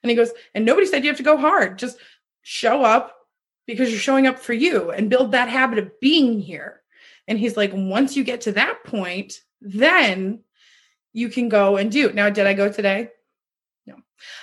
[0.04, 1.80] And he goes and nobody said you have to go hard.
[1.80, 1.98] Just
[2.42, 3.15] show up
[3.68, 6.82] because you're showing up for you and build that habit of being here.
[7.28, 10.42] And he's like, once you get to that point, then
[11.14, 12.12] you can go and do.
[12.14, 13.10] Now, did I go today?
[13.88, 13.96] No.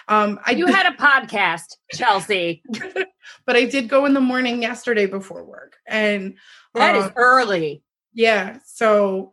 [0.08, 2.62] Um, I you had a podcast, Chelsea.
[3.46, 5.76] but I did go in the morning yesterday before work.
[5.86, 6.36] And
[6.74, 7.82] That is um, early.
[8.14, 9.32] yeah so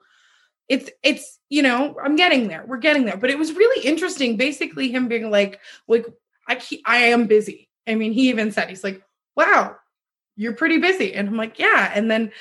[0.69, 4.37] it's it's you know i'm getting there we're getting there but it was really interesting
[4.37, 6.05] basically him being like like
[6.47, 9.01] i ke- i am busy i mean he even said he's like
[9.35, 9.75] wow
[10.39, 12.31] you're pretty busy and i'm like yeah and then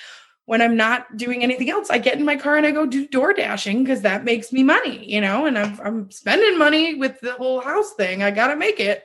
[0.46, 3.06] when i'm not doing anything else i get in my car and i go do
[3.08, 7.20] door dashing because that makes me money you know and I'm, I'm spending money with
[7.20, 9.04] the whole house thing i gotta make it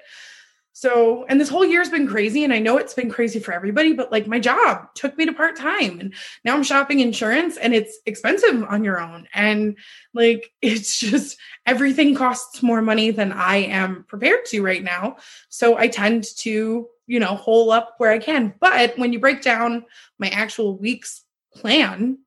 [0.75, 3.93] so, and this whole year's been crazy, and I know it's been crazy for everybody,
[3.93, 7.75] but like my job took me to part time, and now I'm shopping insurance, and
[7.75, 9.27] it's expensive on your own.
[9.35, 9.77] And
[10.15, 15.17] like, it's just everything costs more money than I am prepared to right now.
[15.49, 18.53] So, I tend to, you know, hole up where I can.
[18.59, 19.85] But when you break down
[20.19, 22.17] my actual week's plan,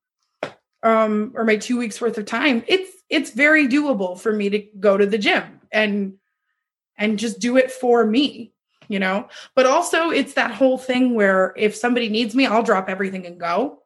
[0.83, 4.59] um, or my two weeks worth of time, it's it's very doable for me to
[4.79, 6.15] go to the gym and
[6.99, 8.53] and just do it for me,
[8.89, 9.29] you know?
[9.55, 13.39] But also, it's that whole thing where if somebody needs me, I'll drop everything and
[13.39, 13.83] go.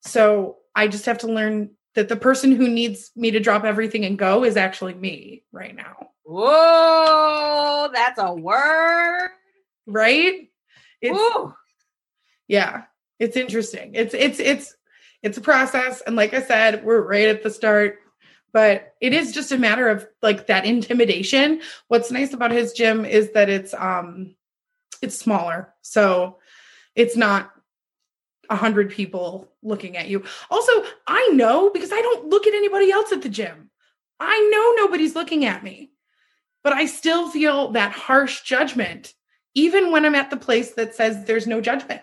[0.00, 4.04] So I just have to learn that the person who needs me to drop everything
[4.04, 6.08] and go is actually me right now.
[6.24, 9.30] Whoa, that's a word.
[9.86, 10.50] Right?
[11.00, 11.18] It's
[12.48, 12.84] yeah,
[13.18, 13.92] it's interesting.
[13.94, 14.76] It's it's it's
[15.22, 16.02] it's a process.
[16.06, 17.98] And like I said, we're right at the start.
[18.52, 21.60] But it is just a matter of like that intimidation.
[21.88, 24.36] What's nice about his gym is that it's um
[25.02, 25.74] it's smaller.
[25.82, 26.38] So
[26.94, 27.50] it's not
[28.50, 30.24] a hundred people looking at you.
[30.50, 30.72] Also,
[31.06, 33.70] I know because I don't look at anybody else at the gym.
[34.20, 35.90] I know nobody's looking at me.
[36.64, 39.14] but I still feel that harsh judgment,
[39.54, 42.02] even when I'm at the place that says there's no judgment.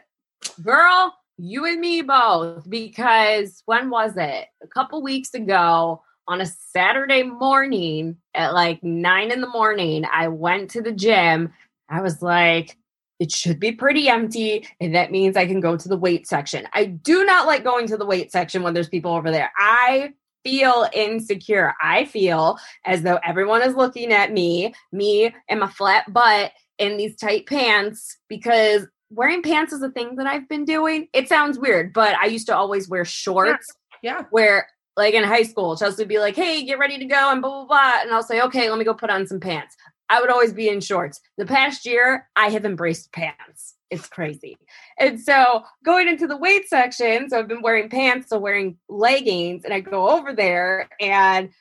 [0.63, 2.69] Girl, you and me both.
[2.69, 4.47] Because when was it?
[4.63, 10.27] A couple weeks ago on a Saturday morning at like nine in the morning, I
[10.27, 11.51] went to the gym.
[11.89, 12.77] I was like,
[13.19, 14.67] it should be pretty empty.
[14.79, 16.67] And that means I can go to the weight section.
[16.73, 19.51] I do not like going to the weight section when there's people over there.
[19.57, 21.75] I feel insecure.
[21.81, 26.51] I feel as though everyone is looking at me, me and my flat butt
[26.82, 31.08] in these tight pants because wearing pants is a thing that I've been doing.
[31.13, 33.67] It sounds weird, but I used to always wear shorts
[34.02, 34.24] Yeah.
[34.32, 34.67] where
[34.98, 37.52] like in high school, Chelsea would be like, Hey, get ready to go and blah
[37.52, 38.02] blah blah.
[38.02, 39.76] And I'll say, Okay, let me go put on some pants.
[40.10, 41.22] I would always be in shorts.
[41.38, 43.76] The past year, I have embraced pants.
[43.91, 44.58] It's crazy.
[45.00, 49.63] And so going into the weight section, so I've been wearing pants, so wearing leggings,
[49.65, 51.52] and I go over there and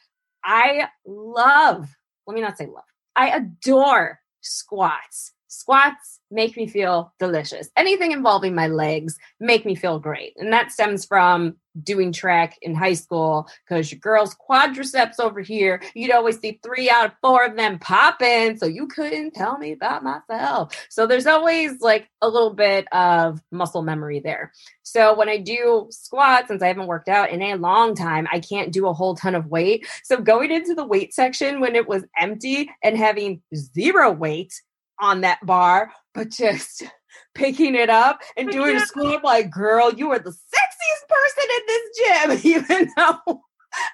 [0.45, 1.89] I love,
[2.27, 2.85] let me not say love,
[3.17, 5.33] I adore squats.
[5.51, 7.69] Squats make me feel delicious.
[7.77, 10.33] Anything involving my legs make me feel great.
[10.37, 15.83] And that stems from doing track in high school because your girls quadriceps over here,
[15.95, 18.59] you'd always see three out of four of them popping.
[18.59, 20.73] So you couldn't tell me about myself.
[20.89, 24.53] So there's always like a little bit of muscle memory there.
[24.85, 28.39] So when I do squats, since I haven't worked out in a long time, I
[28.39, 29.87] can't do a whole ton of weight.
[30.05, 34.53] So going into the weight section when it was empty and having zero weight
[35.01, 36.85] on that bar, but just
[37.35, 41.49] picking it up and doing a squat, I'm like, girl, you are the sexiest person
[41.57, 43.43] in this gym, even though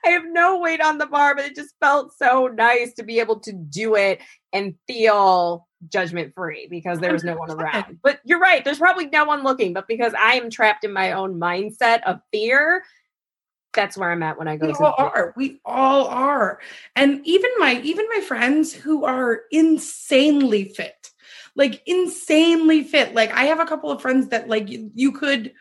[0.04, 3.20] I have no weight on the bar, but it just felt so nice to be
[3.20, 4.20] able to do it
[4.52, 7.98] and feel judgment free because there was no one around.
[8.02, 11.12] But you're right, there's probably no one looking, but because I am trapped in my
[11.12, 12.82] own mindset of fear,
[13.76, 15.06] that's where I'm at when I go we to the all gym.
[15.06, 15.34] are.
[15.36, 16.58] We all are.
[16.96, 21.06] And even my even my friends who are insanely fit
[21.56, 23.14] like insanely fit.
[23.14, 25.52] Like i have a couple of friends that like you, you could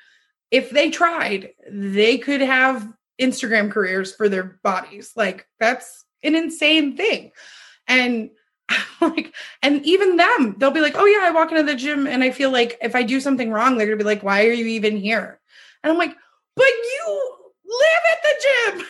[0.52, 2.88] if they tried they could have
[3.20, 5.14] instagram careers for their bodies.
[5.16, 7.32] Like that's an insane thing.
[7.88, 8.30] And
[9.02, 12.24] like and even them they'll be like oh yeah i walk into the gym and
[12.24, 14.66] i feel like if i do something wrong they're gonna be like why are you
[14.66, 15.40] even here
[15.84, 16.16] and i'm like
[16.56, 17.35] but you
[17.82, 18.86] live at the gym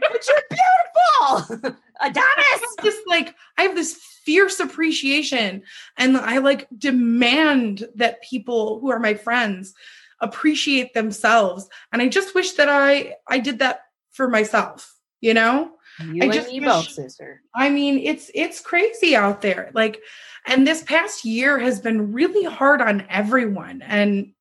[0.00, 2.76] But you're beautiful, Adonis.
[2.82, 5.62] Just like I have this fierce appreciation
[5.96, 9.74] and I like demand that people who are my friends
[10.20, 15.72] appreciate themselves and I just wish that I I did that for myself, you know?
[16.00, 17.42] You I and just me wish- both, sister.
[17.54, 19.70] I mean, it's it's crazy out there.
[19.74, 20.00] Like
[20.46, 24.32] and this past year has been really hard on everyone and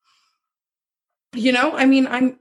[1.33, 2.39] you know, I mean, I'm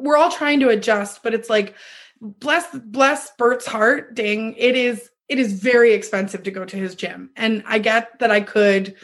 [0.00, 1.74] we're all trying to adjust, but it's like
[2.20, 4.54] bless bless Bert's heart, ding.
[4.56, 7.30] It is it is very expensive to go to his gym.
[7.36, 8.96] And I get that I could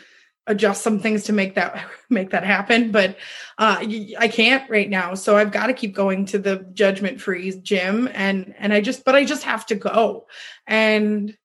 [0.49, 3.17] adjust some things to make that make that happen, but
[3.59, 3.79] uh
[4.19, 5.15] I can't right now.
[5.15, 9.05] So I've got to keep going to the judgment free gym and and I just
[9.05, 10.27] but I just have to go.
[10.67, 11.37] And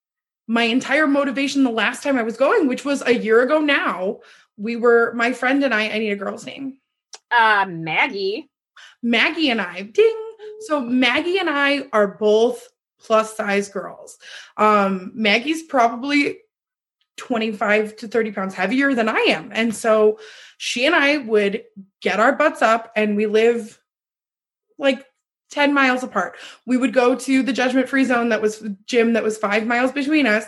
[0.48, 4.20] my entire motivation the last time I was going, which was a year ago now,
[4.58, 6.78] we were my friend and I, I need a girl's name.
[7.32, 8.51] Uh, Maggie.
[9.04, 10.18] Maggie and I, ding.
[10.62, 12.68] So Maggie and I are both
[13.00, 14.18] plus size girls.
[14.58, 16.40] Um, Maggie's probably
[17.18, 19.52] 25 to 30 pounds heavier than I am.
[19.54, 20.20] And so
[20.58, 21.64] she and I would
[22.02, 23.80] get our butts up and we live
[24.78, 25.06] like
[25.52, 26.38] 10 miles apart.
[26.66, 29.92] We would go to the judgment free zone that was gym that was five miles
[29.92, 30.46] between us.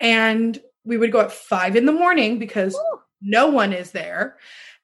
[0.00, 2.98] And we would go at five in the morning because Ooh.
[3.20, 4.36] no one is there.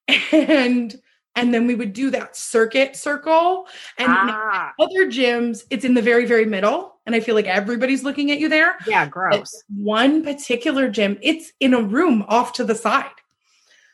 [0.32, 0.94] And
[1.36, 3.66] and then we would do that circuit circle.
[3.98, 6.96] And ah, other gyms, it's in the very, very middle.
[7.04, 8.76] And I feel like everybody's looking at you there.
[8.86, 9.62] yeah, But gross.
[9.68, 13.10] one particular gym, it's in a room off to the side.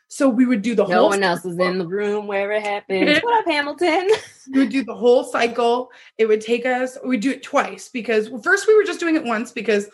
[0.07, 2.51] So we would do the No whole No one else is in the room where
[2.51, 3.19] it happens.
[3.23, 4.09] what up, Hamilton?
[4.51, 5.91] we would do the whole cycle.
[6.17, 9.15] It would take us, we'd do it twice because well, first we were just doing
[9.15, 9.89] it once because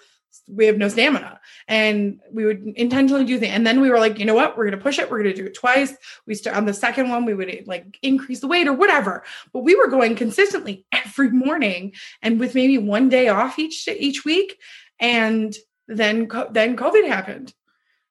[0.47, 1.39] we have no stamina.
[1.67, 4.57] And we would intentionally do the and then we were like you know what?
[4.57, 5.09] We're going to push it.
[5.09, 5.93] We're going to do it twice.
[6.25, 9.23] We start on the second one we would like increase the weight or whatever.
[9.53, 14.25] But we were going consistently every morning and with maybe one day off each each
[14.25, 14.57] week.
[14.99, 15.55] And
[15.87, 17.53] then then covid happened.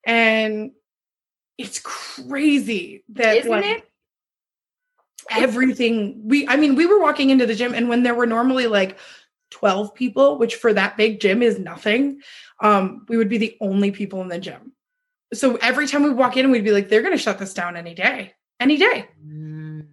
[0.04, 0.72] And
[1.59, 3.85] it's crazy that Isn't like, it?
[5.31, 8.66] everything we i mean we were walking into the gym and when there were normally
[8.66, 8.96] like
[9.50, 12.20] 12 people which for that big gym is nothing
[12.61, 14.72] um we would be the only people in the gym
[15.32, 17.76] so every time we walk in we'd be like they're going to shut this down
[17.76, 19.87] any day any day Mm.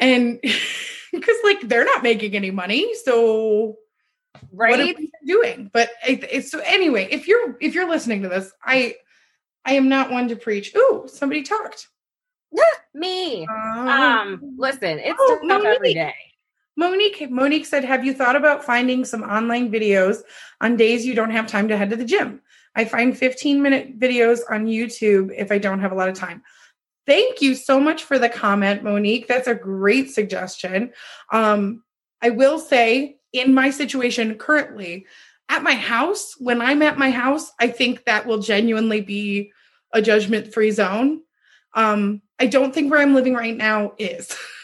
[0.00, 0.40] and
[1.12, 3.76] because like they're not making any money so
[4.50, 4.96] what are right?
[4.96, 5.68] we doing?
[5.72, 7.08] But it, it's so anyway.
[7.10, 8.94] If you're if you're listening to this, I
[9.64, 10.72] I am not one to preach.
[10.76, 11.88] Ooh, somebody talked.
[12.94, 13.46] Me.
[13.46, 16.14] Um, Um, listen, it's Oh, tough every day.
[16.78, 20.22] Monique Monique said, "Have you thought about finding some online videos
[20.60, 22.40] on days you don't have time to head to the gym?
[22.76, 26.42] I find 15 minute videos on YouTube if I don't have a lot of time."
[27.04, 29.26] Thank you so much for the comment, Monique.
[29.26, 30.92] That's a great suggestion.
[31.32, 31.82] Um,
[32.22, 35.06] I will say, in my situation currently,
[35.48, 39.50] at my house, when I'm at my house, I think that will genuinely be
[39.92, 41.22] a judgment free zone.
[41.74, 44.36] Um, I don't think where I'm living right now is.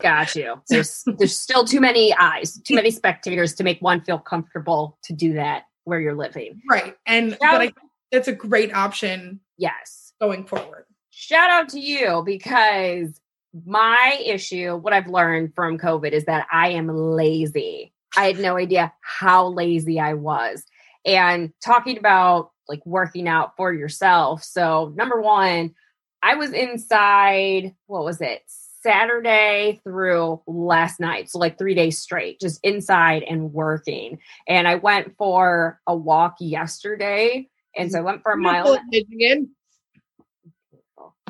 [0.00, 0.60] Got you.
[0.68, 5.12] There's there's still too many eyes, too many spectators to make one feel comfortable to
[5.12, 6.60] do that where you're living.
[6.70, 6.96] Right.
[7.06, 7.72] And That but I
[8.12, 10.12] that's a great option Yes.
[10.20, 10.84] going forward.
[11.10, 13.20] Shout out to you because
[13.66, 17.92] my issue, what I've learned from COVID is that I am lazy.
[18.16, 20.64] I had no idea how lazy I was.
[21.04, 24.42] And talking about like working out for yourself.
[24.42, 25.74] So, number one,
[26.22, 28.42] I was inside, what was it?
[28.84, 31.30] Saturday through last night.
[31.30, 34.18] So, like three days straight, just inside and working.
[34.46, 37.48] And I went for a walk yesterday.
[37.76, 38.78] And so I went for a mile.
[38.90, 39.50] Michigan.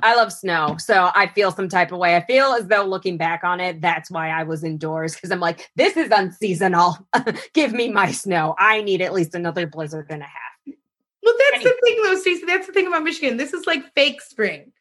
[0.03, 0.77] I love snow.
[0.79, 2.17] So I feel some type of way.
[2.17, 5.41] I feel as though looking back on it, that's why I was indoors because I'm
[5.41, 6.99] like, this is unseasonal.
[7.55, 8.55] Give me my snow.
[8.59, 10.77] I need at least another blizzard and a half.
[11.23, 12.45] Well, that's the thing, though, Stacey.
[12.45, 13.39] That's the thing about Michigan.
[13.39, 14.73] This is like fake spring.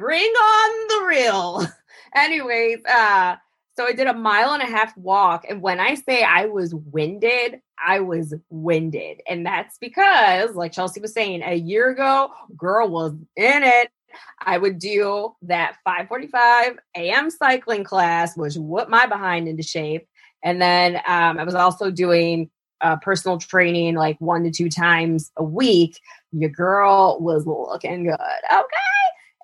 [0.00, 1.66] Bring on the real.
[2.14, 3.36] Anyways, uh,
[3.76, 5.44] so I did a mile and a half walk.
[5.46, 9.20] And when I say I was winded, I was winded.
[9.28, 13.90] And that's because, like Chelsea was saying, a year ago, girl was in it.
[14.40, 17.30] I would do that 5:45 a.m.
[17.30, 20.08] cycling class, which whooped my behind into shape.
[20.42, 22.48] And then um, I was also doing
[22.80, 26.00] uh, personal training like one to two times a week.
[26.32, 28.14] Your girl was looking good.
[28.50, 28.64] Okay.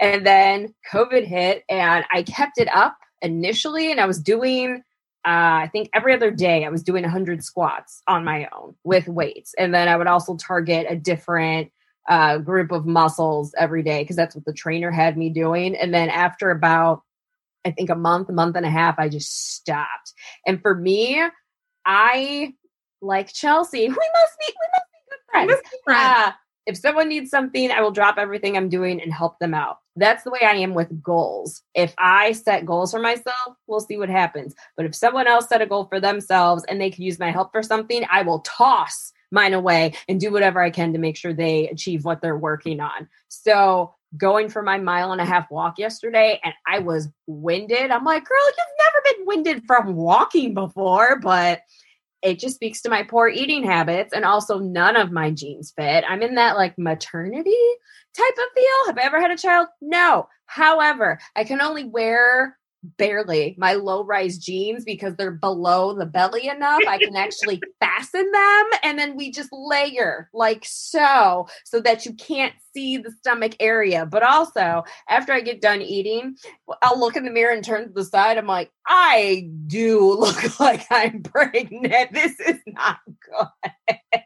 [0.00, 4.82] And then COVID hit, and I kept it up initially, and I was doing.
[5.24, 9.08] Uh, I think every other day I was doing 100 squats on my own with
[9.08, 9.54] weights.
[9.58, 11.72] And then I would also target a different
[12.08, 15.74] uh, group of muscles every day because that's what the trainer had me doing.
[15.74, 17.02] And then after about,
[17.64, 20.12] I think a month, a month and a half, I just stopped.
[20.46, 21.20] And for me,
[21.84, 22.54] I
[23.02, 23.88] like Chelsea.
[23.88, 25.48] We must be, we must be good friends.
[25.48, 26.28] Miss Friend.
[26.28, 26.32] Uh,
[26.66, 29.78] if someone needs something, I will drop everything I'm doing and help them out.
[29.96, 31.62] That's the way I am with goals.
[31.74, 34.54] If I set goals for myself, we'll see what happens.
[34.76, 37.50] But if someone else set a goal for themselves and they could use my help
[37.50, 41.32] for something, I will toss mine away and do whatever I can to make sure
[41.32, 43.08] they achieve what they're working on.
[43.28, 47.90] So, going for my mile and a half walk yesterday and I was winded.
[47.90, 51.60] I'm like, girl, you've never been winded from walking before, but
[52.26, 56.04] it just speaks to my poor eating habits and also none of my jeans fit.
[56.08, 57.54] I'm in that like maternity
[58.16, 58.86] type of feel.
[58.86, 59.68] Have I ever had a child?
[59.80, 60.26] No.
[60.46, 62.58] However, I can only wear
[62.98, 66.82] barely my low rise jeans because they're below the belly enough.
[66.86, 72.14] I can actually fasten them and then we just layer like so, so that you
[72.14, 74.06] can't see the stomach area.
[74.06, 76.36] But also, after I get done eating,
[76.82, 78.38] I'll look in the mirror and turn to the side.
[78.38, 82.12] I'm like, I do look like I'm pregnant.
[82.12, 84.20] This is not good.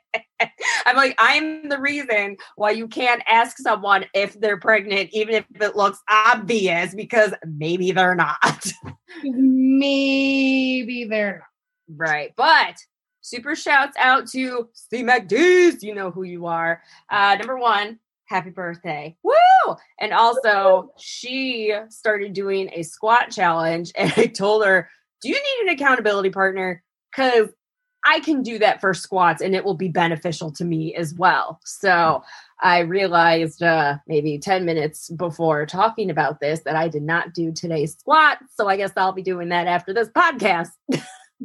[0.90, 5.44] I'm like, I'm the reason why you can't ask someone if they're pregnant, even if
[5.60, 8.72] it looks obvious, because maybe they're not.
[9.22, 11.46] Maybe they're
[11.88, 12.32] right.
[12.36, 12.76] But
[13.20, 15.82] super shouts out to C McDees.
[15.82, 16.82] You know who you are.
[17.08, 19.16] Uh, number one, happy birthday.
[19.22, 19.76] Woo!
[20.00, 24.88] And also, she started doing a squat challenge, and I told her,
[25.22, 26.82] Do you need an accountability partner?
[27.14, 27.48] Because
[28.04, 31.60] I can do that for squats and it will be beneficial to me as well.
[31.64, 32.22] So
[32.62, 37.52] I realized uh, maybe 10 minutes before talking about this that I did not do
[37.52, 38.38] today's squat.
[38.54, 40.70] So I guess I'll be doing that after this podcast.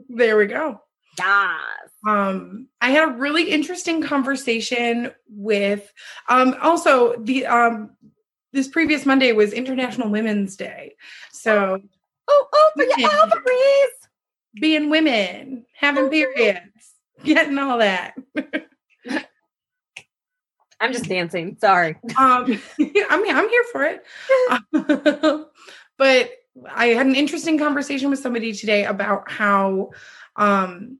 [0.09, 0.81] There we go.
[1.17, 1.89] Yes.
[2.05, 5.93] um i had a really interesting conversation with
[6.27, 7.91] um also the um
[8.51, 10.95] this previous monday was international women's day
[11.31, 11.79] so
[12.27, 13.09] Oh, oh, for your.
[14.59, 16.93] Being women having periods
[17.23, 18.15] getting all that
[20.81, 21.57] I'm just dancing.
[21.59, 21.95] Sorry.
[22.17, 24.03] um i mean i'm here for it
[25.97, 26.31] but
[26.69, 29.91] i had an interesting conversation with somebody today about how
[30.35, 30.97] um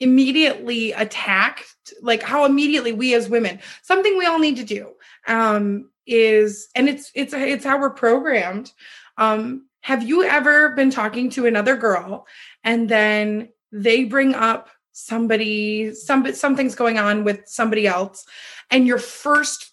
[0.00, 4.90] immediately attacked like how immediately we as women something we all need to do
[5.28, 8.72] um is and it's it's it's how we're programmed
[9.18, 12.26] um have you ever been talking to another girl
[12.64, 18.26] and then they bring up somebody some something's going on with somebody else
[18.70, 19.72] and your first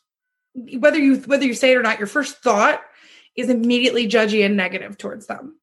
[0.53, 2.81] whether you whether you say it or not your first thought
[3.35, 5.57] is immediately judgy and negative towards them.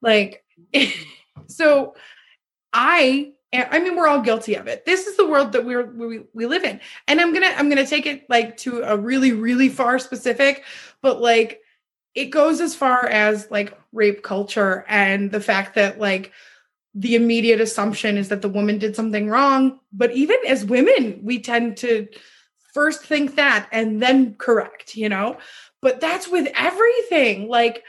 [0.00, 0.44] Like
[1.46, 1.94] so
[2.72, 4.84] i i mean we're all guilty of it.
[4.84, 6.80] This is the world that we're we, we live in.
[7.06, 10.64] And i'm gonna i'm gonna take it like to a really really far specific
[11.00, 11.60] but like
[12.18, 16.32] it goes as far as like rape culture and the fact that like
[16.92, 19.78] the immediate assumption is that the woman did something wrong.
[19.92, 22.08] But even as women we tend to
[22.74, 25.38] first think that and then correct you know?
[25.80, 27.48] But that's with everything.
[27.48, 27.84] Like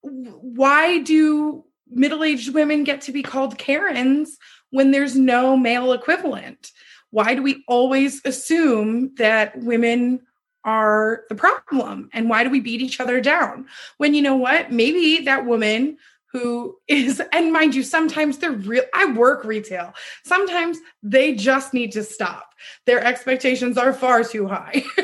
[0.00, 4.38] why do middle-aged women get to be called karens
[4.70, 6.72] when there's no male equivalent?
[7.10, 10.20] Why do we always assume that women
[10.64, 13.66] are the problem and why do we beat each other down?
[13.98, 14.72] When you know what?
[14.72, 15.98] Maybe that woman
[16.32, 19.94] who is and mind you sometimes they're real i work retail.
[20.24, 22.50] Sometimes they just need to stop.
[22.86, 24.84] Their expectations are far too high.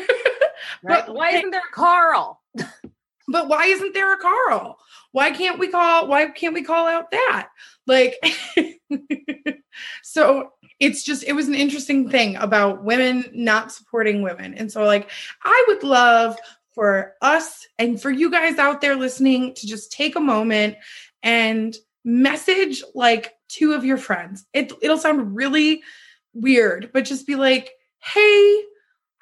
[0.82, 1.04] Right?
[1.06, 2.40] But- Why isn't there a Carl?
[3.30, 4.78] but why isn't there a carl?
[5.12, 7.48] Why can't we call why can't we call out that
[7.90, 8.24] like
[10.02, 14.84] so it's just it was an interesting thing about women not supporting women and so
[14.84, 15.10] like
[15.44, 16.38] i would love
[16.72, 20.76] for us and for you guys out there listening to just take a moment
[21.22, 25.82] and message like two of your friends it, it'll sound really
[26.32, 28.64] weird but just be like hey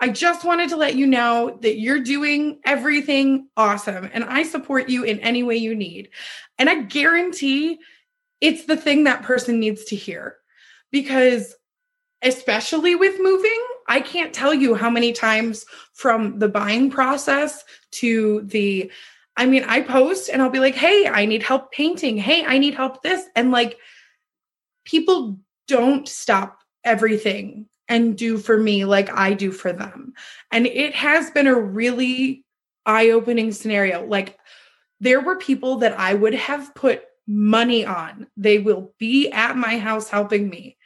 [0.01, 4.89] I just wanted to let you know that you're doing everything awesome and I support
[4.89, 6.11] you in any way you need.
[6.57, 7.81] And I guarantee
[8.41, 10.37] it's the thing that person needs to hear
[10.91, 11.55] because,
[12.23, 15.65] especially with moving, I can't tell you how many times
[15.95, 18.91] from the buying process to the
[19.39, 22.17] I mean, I post and I'll be like, hey, I need help painting.
[22.17, 23.25] Hey, I need help this.
[23.37, 23.79] And like,
[24.85, 30.13] people don't stop everything and do for me like I do for them.
[30.51, 32.45] And it has been a really
[32.85, 34.05] eye opening scenario.
[34.05, 34.37] Like,
[34.99, 38.27] there were people that I would have put money on.
[38.37, 40.77] They will be at my house helping me.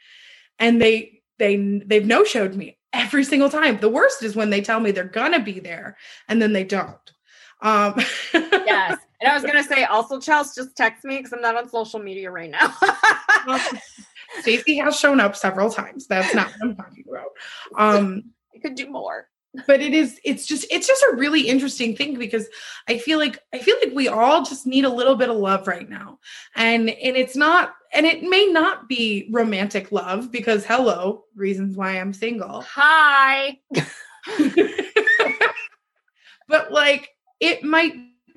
[0.59, 3.79] And they, they, they've no showed me every single time.
[3.79, 7.11] The worst is when they tell me they're gonna be there and then they don't.
[7.61, 7.95] Um,
[8.33, 8.99] Yes.
[9.21, 11.99] And I was gonna say also, Chelsea, just text me because I'm not on social
[11.99, 12.75] media right now.
[14.41, 16.07] Stacey has shown up several times.
[16.07, 17.29] That's not what I'm talking about.
[17.77, 18.23] Um,
[18.53, 19.29] I could do more.
[19.67, 22.47] But it is it's just it's just a really interesting thing because
[22.87, 25.67] i feel like i feel like we all just need a little bit of love
[25.67, 26.17] right now
[26.55, 31.99] and and it's not and it may not be romantic love because hello reasons why
[31.99, 33.59] i'm single Hi.
[36.47, 37.93] but like it might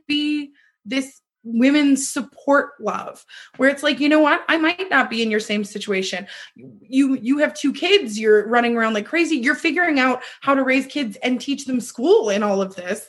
[0.07, 0.53] be
[0.85, 3.25] this women's support love
[3.57, 4.45] where it's like you know what?
[4.49, 6.27] I might not be in your same situation.
[6.57, 10.65] You you have two kids you're running around like crazy you're figuring out how to
[10.65, 13.09] raise kids and teach them school and all of this.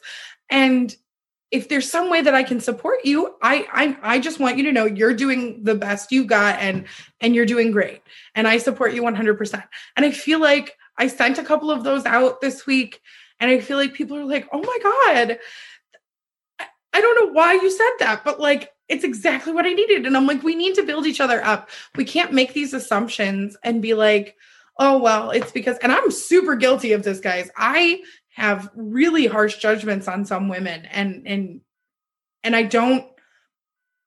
[0.50, 0.96] And
[1.50, 4.64] if there's some way that i can support you i i, I just want you
[4.64, 6.86] to know you're doing the best you got and
[7.22, 8.02] and you're doing great.
[8.36, 9.64] And i support you 100%
[9.96, 13.02] and i feel like i sent a couple of those out this week
[13.40, 15.40] and i feel like people are like oh my god
[16.98, 20.06] I- don't know why you said that, but like it's exactly what I needed.
[20.06, 21.70] And I'm like, we need to build each other up.
[21.96, 24.36] We can't make these assumptions and be like,
[24.80, 27.50] oh, well, it's because, and I'm super guilty of this, guys.
[27.58, 31.62] I have really harsh judgments on some women and, and,
[32.44, 33.06] and I don't,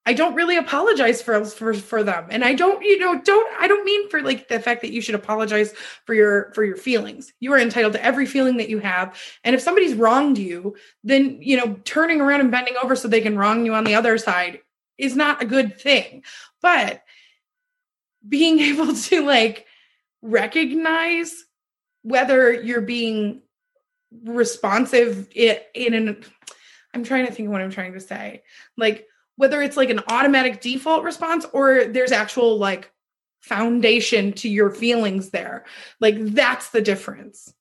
[0.06, 2.26] I don't really apologize for, for for them.
[2.30, 5.00] And I don't, you know, don't I don't mean for like the fact that you
[5.00, 5.72] should apologize
[6.04, 7.32] for your for your feelings.
[7.38, 9.20] You are entitled to every feeling that you have.
[9.44, 10.74] And if somebody's wronged you,
[11.04, 13.94] then you know turning around and bending over so they can wrong you on the
[13.94, 14.60] other side
[15.00, 16.22] is not a good thing
[16.60, 17.02] but
[18.28, 19.66] being able to like
[20.22, 21.44] recognize
[22.02, 23.42] whether you're being
[24.24, 26.24] responsive in, in an
[26.94, 28.42] i'm trying to think of what i'm trying to say
[28.76, 29.06] like
[29.40, 32.92] whether it's like an automatic default response or there's actual like
[33.40, 35.64] foundation to your feelings there
[35.98, 37.54] like that's the difference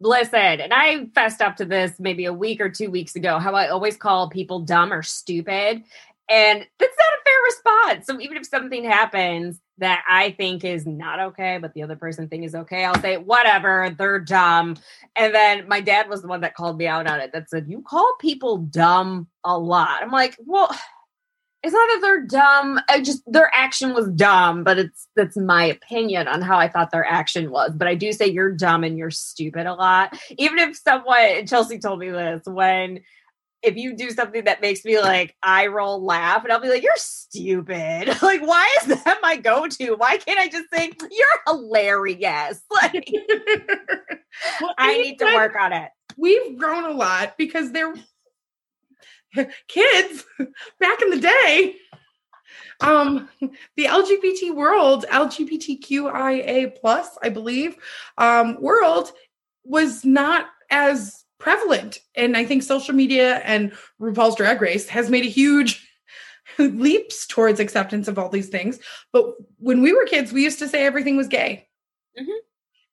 [0.00, 3.54] Listen, and I fessed up to this maybe a week or two weeks ago how
[3.54, 5.84] I always call people dumb or stupid.
[6.28, 8.06] And that's not a fair response.
[8.06, 12.28] So even if something happens that I think is not okay, but the other person
[12.28, 14.76] think is okay, I'll say, whatever, they're dumb.
[15.16, 17.66] And then my dad was the one that called me out on it that said,
[17.68, 20.02] You call people dumb a lot.
[20.02, 20.76] I'm like, well,
[21.62, 22.80] it's not that they're dumb.
[22.88, 26.92] I just their action was dumb, but it's that's my opinion on how I thought
[26.92, 27.72] their action was.
[27.74, 30.16] But I do say you're dumb and you're stupid a lot.
[30.38, 33.00] Even if someone Chelsea told me this when
[33.62, 36.82] if you do something that makes me like eye roll laugh, and I'll be like,
[36.82, 39.94] "You're stupid." Like, why is that my go-to?
[39.94, 42.62] Why can't I just say you're hilarious?
[42.70, 43.08] Like,
[44.60, 45.90] Well, I need to work on it.
[46.16, 47.94] We've grown a lot because they're
[49.68, 50.24] kids
[50.80, 51.76] back in the day.
[52.80, 53.28] Um,
[53.76, 57.76] the LGBT world, LGBTQIA plus, I believe,
[58.16, 59.12] um, world
[59.64, 62.00] was not as prevalent.
[62.14, 65.88] And I think social media and RuPaul's Drag Race has made a huge
[66.58, 68.78] leaps towards acceptance of all these things.
[69.12, 69.26] But
[69.58, 71.68] when we were kids, we used to say everything was gay.
[72.18, 72.36] Mhm.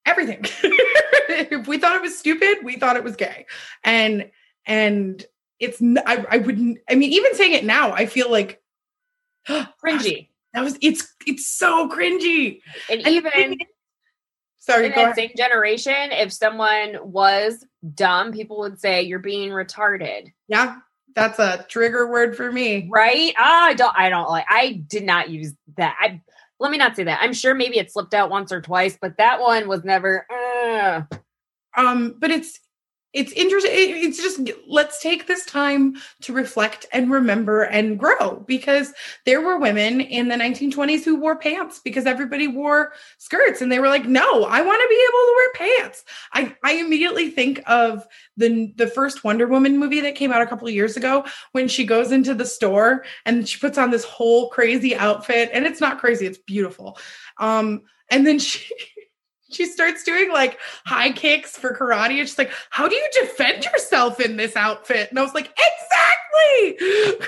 [0.05, 0.39] Everything.
[0.43, 3.45] if we thought it was stupid, we thought it was gay.
[3.83, 4.29] And
[4.65, 5.23] and
[5.59, 8.61] it's I, I wouldn't I mean even saying it now, I feel like
[9.47, 10.29] Cringy.
[10.53, 12.61] that was it's it's so cringy.
[12.89, 13.57] And And even
[14.57, 19.51] sorry, in go that same generation, if someone was dumb, people would say you're being
[19.51, 20.77] retarded, Yeah,
[21.15, 22.87] that's a trigger word for me.
[22.91, 23.33] right?
[23.37, 23.95] Ah, I don't.
[23.95, 24.45] I don't like.
[24.49, 25.95] I did not use that.
[25.99, 26.21] I
[26.59, 27.19] let me not say that.
[27.21, 30.25] I'm sure maybe it slipped out once or twice, but that one was never.
[30.31, 31.01] Uh,
[31.77, 32.59] um but it's
[33.15, 38.93] it's interesting it's just let's take this time to reflect and remember and grow because
[39.25, 43.79] there were women in the 1920s who wore pants because everybody wore skirts and they
[43.79, 46.03] were like no i want to be able to wear pants.
[46.33, 48.05] I i immediately think of
[48.37, 51.85] the the first wonder woman movie that came out a couple years ago when she
[51.85, 55.99] goes into the store and she puts on this whole crazy outfit and it's not
[55.99, 56.97] crazy it's beautiful.
[57.37, 58.75] Um and then she
[59.55, 62.19] she starts doing like high kicks for karate.
[62.19, 65.09] And she's like, How do you defend yourself in this outfit?
[65.09, 65.51] And I was like,
[66.67, 67.27] Exactly.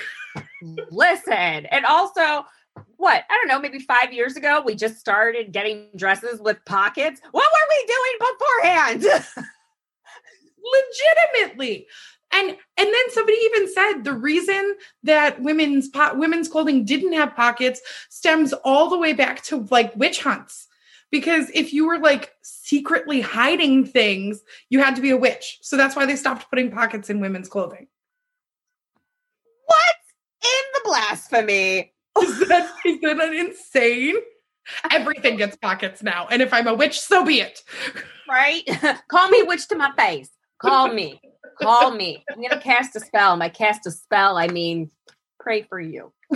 [0.92, 2.46] listen, and also.
[2.98, 7.20] What I don't know, maybe five years ago, we just started getting dresses with pockets.
[7.32, 9.04] What were we doing beforehand?
[11.44, 11.88] Legitimately.
[12.32, 17.36] And and then somebody even said the reason that women's po- women's clothing didn't have
[17.36, 20.67] pockets stems all the way back to like witch hunts.
[21.12, 25.60] Because if you were like secretly hiding things, you had to be a witch.
[25.62, 27.88] So that's why they stopped putting pockets in women's clothing.
[29.66, 29.96] what
[30.44, 31.94] in the blasphemy?
[32.22, 34.16] Is that, is that insane?
[34.92, 36.28] Everything gets pockets now.
[36.32, 37.62] And if I'm a witch, so be it.
[38.28, 38.64] right?
[39.08, 40.30] Call me witch to my face.
[40.60, 41.22] Call me.
[41.62, 42.24] Call me.
[42.32, 43.38] I'm gonna cast a spell.
[43.38, 44.90] By cast a spell, I mean
[45.40, 46.12] pray for you.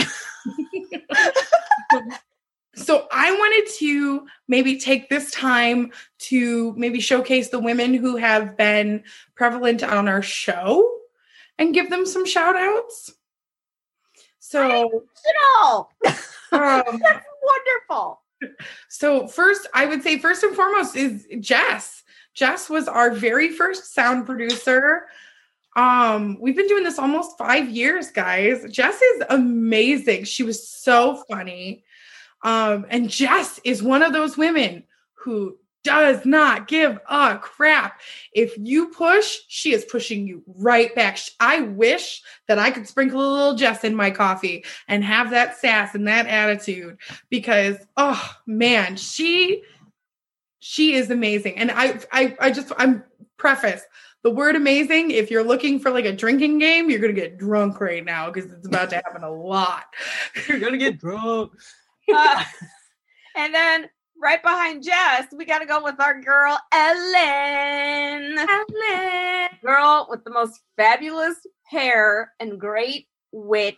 [2.92, 8.58] So I wanted to maybe take this time to maybe showcase the women who have
[8.58, 10.98] been prevalent on our show
[11.58, 13.14] and give them some shout outs.
[14.39, 15.06] So,
[16.06, 16.20] um,
[16.52, 18.20] that's wonderful.
[18.89, 22.04] So first, I would say first and foremost is Jess.
[22.34, 25.06] Jess was our very first sound producer.
[25.78, 28.66] Um, we've been doing this almost five years, guys.
[28.70, 30.26] Jess is amazing.
[30.26, 31.86] She was so funny.
[32.44, 34.84] Um, and Jess is one of those women
[35.14, 38.00] who does not give a crap.
[38.34, 41.18] If you push, she is pushing you right back.
[41.39, 45.58] I wish that I could sprinkle a little Jess in my coffee and have that
[45.58, 46.98] sass and that attitude
[47.30, 49.64] because oh man, she
[50.60, 51.58] she is amazing.
[51.58, 53.04] And I I I just I'm
[53.38, 53.84] preface
[54.24, 57.82] the word amazing if you're looking for like a drinking game, you're to get drunk
[57.82, 59.86] right now because it's about to happen a lot.
[60.48, 61.52] You're gonna get drunk.
[62.14, 62.43] Uh,
[63.36, 63.89] and then
[64.22, 68.38] right behind Jess, we got to go with our girl Ellen.
[68.38, 73.78] Ellen, girl with the most fabulous hair and great wit.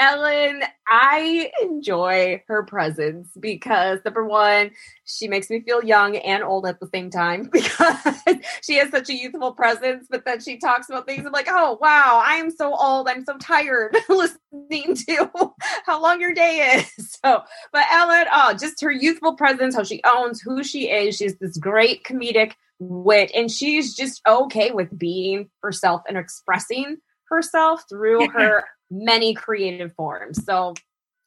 [0.00, 4.70] Ellen, I enjoy her presence because number one,
[5.04, 8.14] she makes me feel young and old at the same time because
[8.62, 11.26] she has such a youthful presence, but then she talks about things.
[11.26, 13.08] I'm like, oh wow, I'm so old.
[13.08, 15.52] I'm so tired listening to
[15.84, 17.08] how long your day is.
[17.22, 21.18] So, but Ellen, oh, just her youthful presence, how she owns who she is.
[21.18, 26.96] She's this great comedic wit, and she's just okay with being herself and expressing
[27.28, 30.44] herself through her many creative forms.
[30.44, 30.74] So,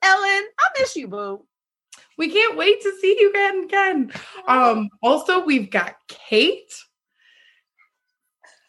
[0.04, 1.46] Ellen, I miss you, boo.
[2.18, 4.12] We can't wait to see you again again.
[4.48, 6.74] Um also we've got Kate.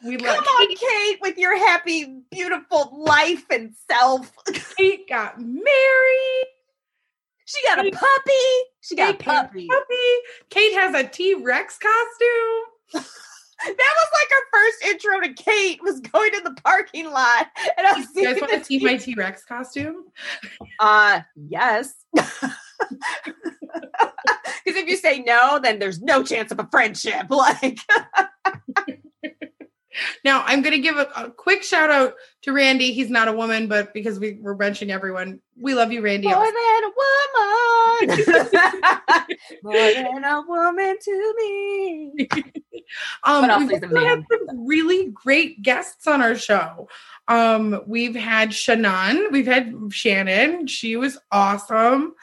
[0.05, 4.31] We Come on, Kate, Kate, with your happy, beautiful life and self.
[4.77, 6.47] Kate got married.
[7.47, 8.33] She got a puppy.
[8.83, 9.67] She got a Kate a puppy.
[9.67, 9.95] puppy.
[10.51, 13.05] Kate has a T-Rex costume.
[13.65, 17.47] That was like our first intro to Kate was going to the parking lot.
[17.77, 20.05] And I was You guys want to the see my T-Rex costume?
[20.81, 21.95] Uh, yes.
[24.65, 27.27] Because if you say no, then there's no chance of a friendship.
[27.31, 27.79] Like,
[30.25, 32.93] Now I'm going to give a, a quick shout out to Randy.
[32.93, 36.29] He's not a woman, but because we, we're mentioning everyone, we love you, Randy.
[36.29, 36.91] More than a
[38.09, 38.27] woman.
[39.63, 42.29] More than a woman to me.
[43.23, 46.89] Um, we've he's a also had some really great guests on our show.
[47.29, 50.67] Um, we've had Shannon, we've had Shannon.
[50.67, 52.15] She was awesome.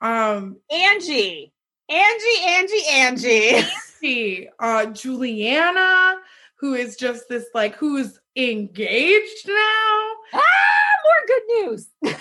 [0.00, 1.52] Um, Angie.
[1.88, 3.62] Angie, Angie, Angie.
[4.00, 6.16] see, uh, Juliana,
[6.56, 10.10] who is just this like who's engaged now.
[10.34, 10.40] ah,
[11.04, 11.88] more good news.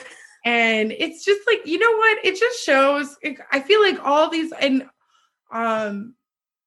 [0.46, 3.16] and it's just like you know what it just shows
[3.52, 4.88] i feel like all these and
[5.52, 6.16] um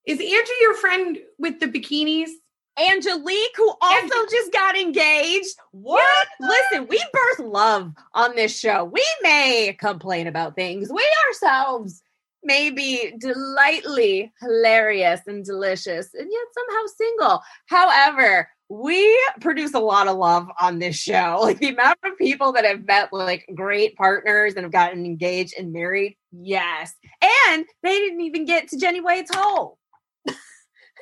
[0.06, 2.30] is angie your friend with the bikinis
[2.76, 5.54] Angelique, who also just got engaged.
[5.70, 6.26] What?
[6.40, 8.84] Listen, we birth love on this show.
[8.84, 10.90] We may complain about things.
[10.92, 12.02] We ourselves
[12.42, 17.42] may be delightfully hilarious and delicious, and yet somehow single.
[17.66, 21.38] However, we produce a lot of love on this show.
[21.44, 25.54] Like the amount of people that have met like great partners and have gotten engaged
[25.58, 26.16] and married.
[26.32, 26.94] Yes.
[27.22, 29.78] And they didn't even get to Jenny Wade's hole.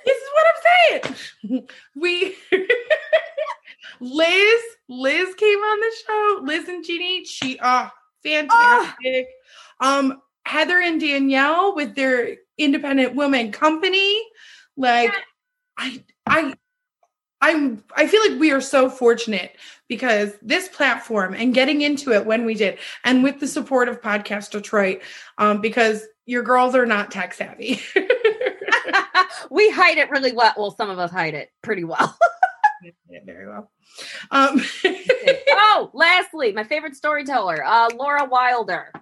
[0.04, 1.10] This is what i'm
[1.50, 1.68] saying.
[1.94, 2.36] We
[4.00, 6.40] liz liz came on the show.
[6.42, 7.90] Liz and jeannie she oh
[8.22, 9.28] fantastic.
[9.80, 14.20] Um heather and danielle with their independent women company.
[14.76, 15.12] Like
[15.78, 16.54] i i
[17.42, 19.56] I'm I feel like we are so fortunate
[19.88, 24.00] because this platform and getting into it when we did, and with the support of
[24.00, 25.02] Podcast Detroit,
[25.38, 27.80] um, because your girls are not tech savvy.
[29.50, 30.52] we hide it really well.
[30.56, 32.16] Well, some of us hide it pretty well.
[33.08, 33.70] Yeah, very well.
[34.30, 34.60] Um,
[35.50, 38.92] oh, lastly, my favorite storyteller, uh, Laura Wilder.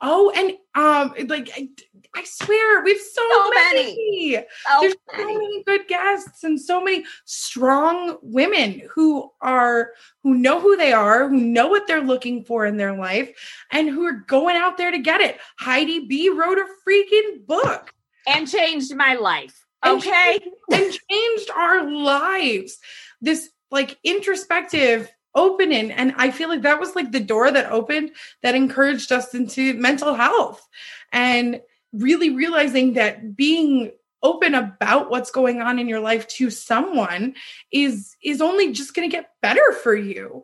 [0.00, 1.68] oh, and um, like I,
[2.14, 4.38] I swear we've so, So many.
[4.68, 9.90] Oh, There's so many good guests and so many strong women who are
[10.22, 13.30] who know who they are, who know what they're looking for in their life,
[13.70, 15.38] and who are going out there to get it.
[15.58, 17.92] Heidi B wrote a freaking book
[18.26, 19.64] and changed my life.
[19.82, 20.40] And Okay.
[20.72, 22.78] and changed our lives.
[23.20, 28.12] This like introspective opening and I feel like that was like the door that opened
[28.42, 30.66] that encouraged us into mental health
[31.12, 31.60] and
[31.92, 37.34] really realizing that being open about what's going on in your life to someone
[37.70, 40.42] is is only just going to get better for you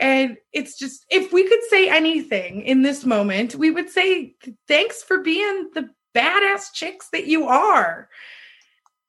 [0.00, 4.34] and it's just if we could say anything in this moment we would say
[4.66, 8.08] thanks for being the badass chicks that you are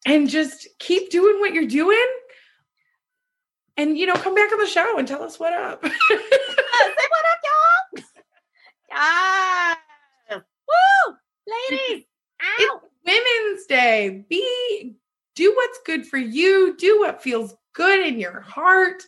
[0.06, 2.08] and just keep doing what you're doing
[3.78, 5.92] and you know come back on the show and tell us what up Say
[7.10, 8.04] what up, y'all.
[10.30, 10.42] Yes.
[10.68, 11.16] Woo!
[11.70, 12.06] Ladies.
[12.42, 12.82] Ow.
[13.06, 14.96] women's day be
[15.36, 19.04] do what's good for you do what feels good in your heart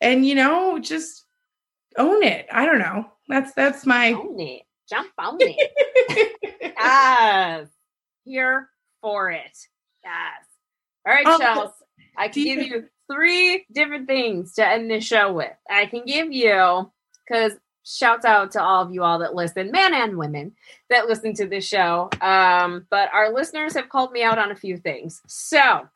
[0.00, 1.24] and you know just
[1.96, 4.62] own it i don't know that's that's my Own it.
[4.88, 6.30] Jump on it.
[6.76, 7.68] Yes.
[8.24, 8.68] Here
[9.00, 9.56] for it.
[10.02, 10.44] Yes.
[11.06, 11.72] All right, Um, Chels.
[12.16, 15.52] I can give you three different things to end this show with.
[15.70, 16.90] I can give you,
[17.26, 17.52] because
[17.84, 20.52] shouts out to all of you all that listen, men and women
[20.90, 22.08] that listen to this show.
[22.20, 25.20] Um, but our listeners have called me out on a few things.
[25.26, 25.88] So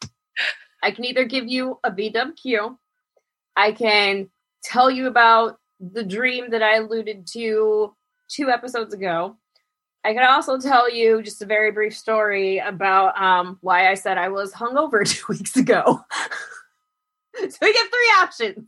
[0.82, 2.76] I can either give you a VWQ,
[3.57, 4.28] I can
[4.62, 7.95] tell you about the dream that I alluded to
[8.28, 9.36] two episodes ago.
[10.04, 14.16] I could also tell you just a very brief story about um, why I said
[14.16, 16.00] I was hungover two weeks ago.
[17.36, 18.66] so we get three options.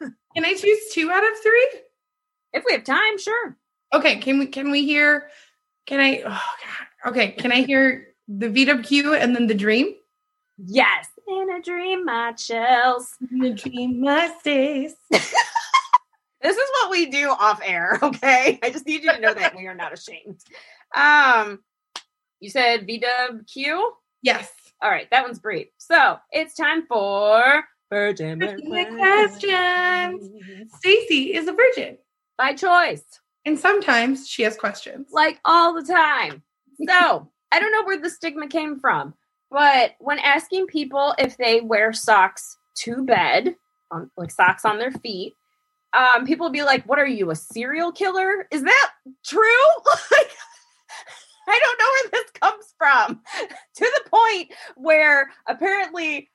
[0.34, 1.68] can i choose two out of three
[2.52, 3.56] If we have time, sure.
[3.94, 5.28] okay can we can we hear
[5.86, 9.94] can i oh god okay can i hear the vwq and then the dream
[10.62, 11.06] Yes.
[11.26, 13.14] In a dream, my chills.
[13.20, 14.94] the dream my stays
[16.42, 18.58] This is what we do off air, okay?
[18.62, 20.40] I just need you to know that we are not ashamed.
[20.94, 21.60] Um,
[22.40, 23.90] you said VWQ?
[24.22, 24.50] yes
[24.82, 25.68] All right, that one's brief.
[25.78, 28.38] So it's time for Virgin
[28.96, 30.30] questions.
[30.78, 31.98] stacy is a virgin
[32.38, 33.02] by choice.
[33.44, 36.42] and sometimes she has questions like all the time.
[36.86, 39.14] So I don't know where the stigma came from,
[39.50, 43.56] but when asking people if they wear socks to bed,
[43.90, 45.34] on, like socks on their feet,
[45.92, 48.46] um, people will be like, "What are you, a serial killer?
[48.50, 48.90] Is that
[49.24, 49.40] true?"
[49.86, 50.30] like,
[51.48, 53.20] I don't know where this comes from.
[53.76, 56.30] to the point where apparently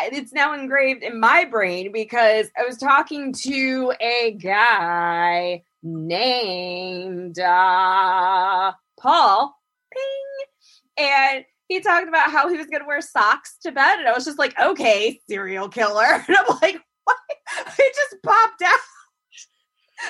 [0.00, 8.72] it's now engraved in my brain because I was talking to a guy named uh,
[9.00, 9.56] Paul
[9.92, 13.98] Ping, and he talked about how he was going to wear socks to bed.
[13.98, 16.24] And I was just like, okay, serial killer.
[16.28, 16.80] And I'm like?
[17.78, 18.78] It just popped out.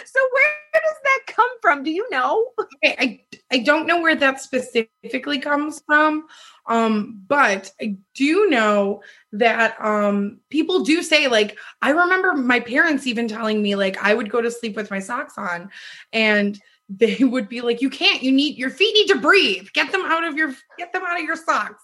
[0.05, 1.83] So where does that come from?
[1.83, 2.49] Do you know?
[2.61, 3.21] Okay, I
[3.51, 6.27] I don't know where that specifically comes from,
[6.67, 13.07] um, but I do know that um, people do say like I remember my parents
[13.07, 15.71] even telling me like I would go to sleep with my socks on,
[16.13, 18.23] and they would be like, "You can't.
[18.23, 19.69] You need your feet need to breathe.
[19.73, 21.83] Get them out of your get them out of your socks."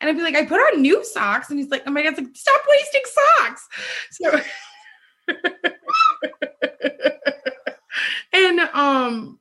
[0.00, 2.18] And I'd be like, "I put on new socks," and he's like, "Oh my dad's
[2.18, 3.02] like, stop wasting
[3.38, 3.68] socks."
[4.10, 4.40] So.
[8.32, 9.38] and um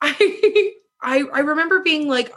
[0.00, 0.72] I
[1.02, 2.32] I I remember being like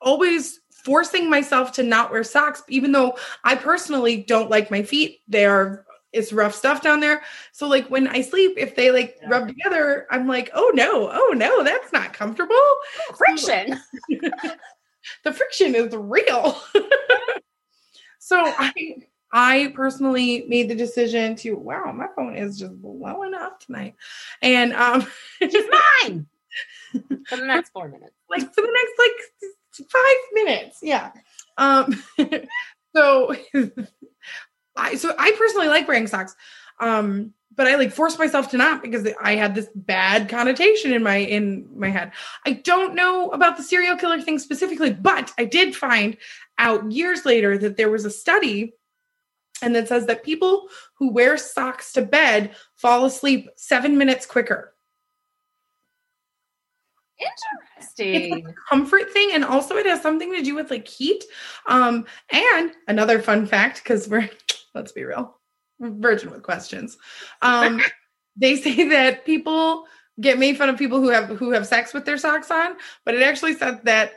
[0.00, 5.20] always forcing myself to not wear socks even though I personally don't like my feet
[5.26, 7.22] they are it's rough stuff down there
[7.52, 9.28] so like when I sleep if they like Yeah.
[9.30, 12.54] rub together I'm like oh no oh no that's not comfortable
[13.16, 13.80] Friction.
[15.24, 16.60] the friction is real.
[18.18, 18.72] so I
[19.32, 23.94] I personally made the decision to wow, my phone is just blowing up tonight.
[24.42, 25.06] And um
[25.42, 25.68] just
[26.02, 26.26] mine.
[27.28, 28.14] For the next four minutes.
[28.30, 30.78] like for the next like five minutes.
[30.82, 31.12] Yeah.
[31.58, 32.02] Um
[32.96, 33.34] so
[34.76, 36.36] I so I personally like wearing socks.
[36.80, 41.02] Um but I like forced myself to not because I had this bad connotation in
[41.02, 42.12] my in my head.
[42.46, 46.16] I don't know about the serial killer thing specifically, but I did find
[46.58, 48.74] out years later that there was a study
[49.62, 54.74] and that says that people who wear socks to bed fall asleep 7 minutes quicker.
[57.16, 57.42] It's
[57.76, 58.30] Interesting.
[58.32, 61.24] like a comfort thing and also it has something to do with like heat
[61.66, 64.28] um and another fun fact because we're
[64.74, 65.38] let's be real
[65.92, 66.96] virgin with questions.
[67.42, 67.80] Um
[68.36, 69.86] they say that people
[70.20, 73.14] get made fun of people who have who have sex with their socks on but
[73.14, 74.12] it actually said that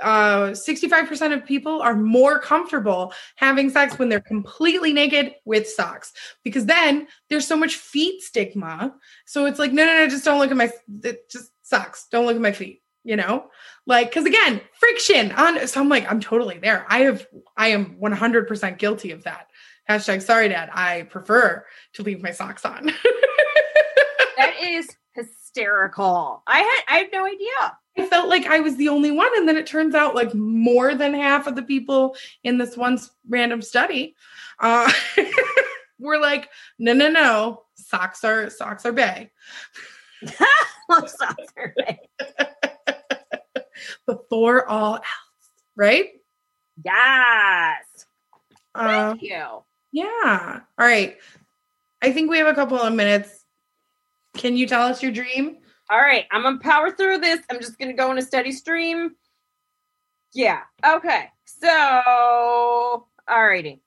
[0.00, 6.12] uh 65% of people are more comfortable having sex when they're completely naked with socks
[6.42, 8.94] because then there's so much feet stigma.
[9.26, 10.72] So it's like no no no just don't look at my
[11.04, 12.06] it just socks.
[12.10, 13.46] Don't look at my feet you know?
[13.86, 16.86] Like because again friction on so i'm like i'm totally there.
[16.88, 17.26] I have
[17.56, 19.48] i am 100% guilty of that
[19.90, 22.90] hashtag sorry dad i prefer to leave my socks on
[24.36, 26.42] That is hysterical.
[26.46, 27.76] I had I had no idea.
[27.98, 30.94] i felt like i was the only one and then it turns out like more
[30.94, 34.16] than half of the people in this one random study
[34.60, 34.90] uh
[35.98, 39.30] were like no no no socks are socks are bay
[40.88, 41.96] Love socks are big.
[44.06, 45.04] before all else
[45.76, 46.06] right
[46.82, 48.06] Yes.
[48.74, 49.62] uh, Thank you.
[49.92, 50.60] Yeah.
[50.78, 51.16] All right.
[52.02, 53.44] I think we have a couple of minutes.
[54.36, 55.56] Can you tell us your dream?
[55.90, 57.40] All right, I'm gonna power through this.
[57.50, 59.16] I'm just gonna go in a steady stream.
[60.32, 60.60] Yeah.
[60.86, 61.24] Okay.
[61.44, 63.80] So, alrighty.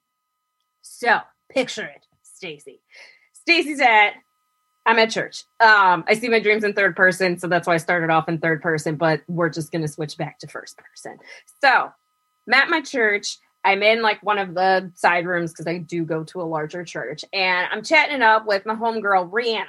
[0.81, 2.81] So, picture it, Stacy.
[3.31, 4.13] Stacy's at.
[4.85, 5.45] I'm at church.
[5.61, 8.39] Um, I see my dreams in third person, so that's why I started off in
[8.39, 8.97] third person.
[8.97, 11.17] But we're just gonna switch back to first person.
[11.63, 11.89] So,
[12.47, 13.37] I'm at my church.
[13.65, 16.83] I'm in like one of the side rooms because I do go to a larger
[16.83, 19.65] church, and I'm chatting up with my homegirl Rihanna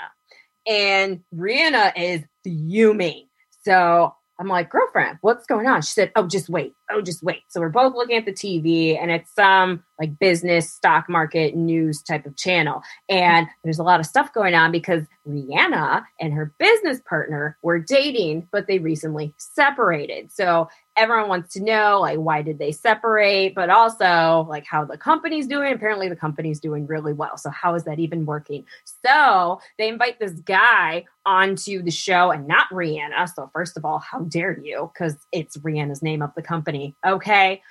[0.66, 3.28] and Rihanna is fuming.
[3.62, 5.82] So I'm like, girlfriend, what's going on?
[5.82, 6.72] She said, oh, just wait.
[6.90, 7.42] Oh, just wait.
[7.48, 12.02] So we're both looking at the TV and it's some like business, stock market, news
[12.02, 12.82] type of channel.
[13.08, 17.78] And there's a lot of stuff going on because Rihanna and her business partner were
[17.78, 20.32] dating, but they recently separated.
[20.32, 24.98] So everyone wants to know like why did they separate, but also like how the
[24.98, 25.72] company's doing.
[25.72, 27.36] Apparently the company's doing really well.
[27.36, 28.64] So how is that even working?
[29.04, 33.28] So they invite this guy onto the show and not Rihanna.
[33.34, 34.90] So first of all, how dare you?
[34.92, 36.73] Because it's Rihanna's name of the company.
[37.06, 37.62] Okay.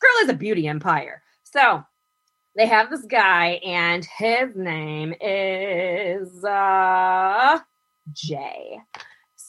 [0.00, 1.22] Girl is a beauty empire.
[1.44, 1.84] So
[2.56, 7.58] they have this guy, and his name is uh
[8.12, 8.80] Jay.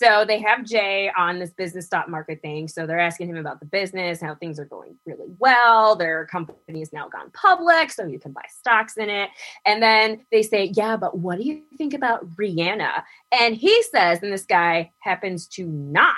[0.02, 2.68] So they have Jay on this business stock market thing.
[2.68, 5.96] So they're asking him about the business, how things are going really well.
[5.96, 9.30] Their company has now gone public, so you can buy stocks in it.
[9.64, 13.04] And then they say, Yeah, but what do you think about Rihanna?
[13.32, 16.16] And he says, and this guy happens to not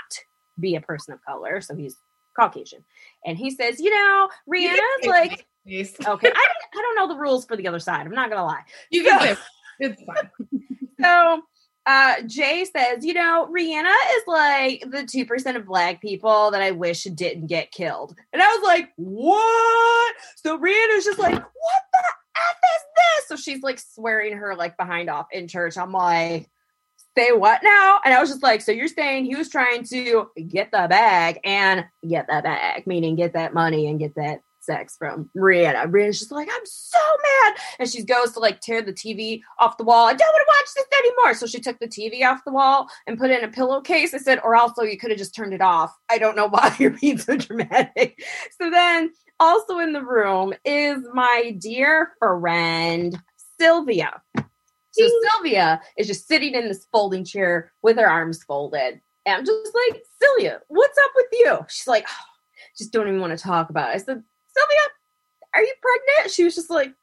[0.57, 1.97] be a person of color, so he's
[2.39, 2.83] Caucasian.
[3.25, 7.45] And he says, You know, Rihanna's like, okay, I don't, I don't know the rules
[7.45, 8.05] for the other side.
[8.05, 8.63] I'm not going to lie.
[8.89, 9.35] You can say
[9.79, 10.29] it's fine.
[11.01, 11.41] So
[11.85, 16.71] uh Jay says, you know, Rihanna is like the 2% of black people that I
[16.71, 18.15] wish didn't get killed.
[18.31, 20.15] And I was like, what?
[20.37, 21.43] So Rihanna's just like, what
[21.91, 22.03] the
[22.37, 23.27] F is this?
[23.27, 25.77] So she's like swearing her like behind off in church.
[25.77, 26.49] I'm like,
[27.17, 27.99] say what now?
[28.03, 31.39] And I was just like, so you're saying he was trying to get the bag
[31.43, 35.91] and get that bag, meaning get that money and get that sex from Rihanna.
[35.91, 36.99] Rihanna's just like, I'm so
[37.43, 37.55] mad.
[37.79, 40.07] And she goes to like tear the TV off the wall.
[40.07, 41.33] I don't want to watch this anymore.
[41.33, 44.13] So she took the TV off the wall and put it in a pillowcase.
[44.13, 45.95] I said, or also you could have just turned it off.
[46.09, 48.23] I don't know why you're being so dramatic.
[48.59, 53.17] So then also in the room is my dear friend
[53.59, 54.21] Sylvia.
[54.93, 59.01] So Sylvia is just sitting in this folding chair with her arms folded.
[59.25, 61.65] And I'm just like, Sylvia, what's up with you?
[61.67, 62.25] She's like, oh,
[62.77, 63.95] just don't even want to talk about it.
[63.95, 64.79] I said, Sylvia,
[65.55, 66.31] are you pregnant?
[66.31, 66.93] She was just like,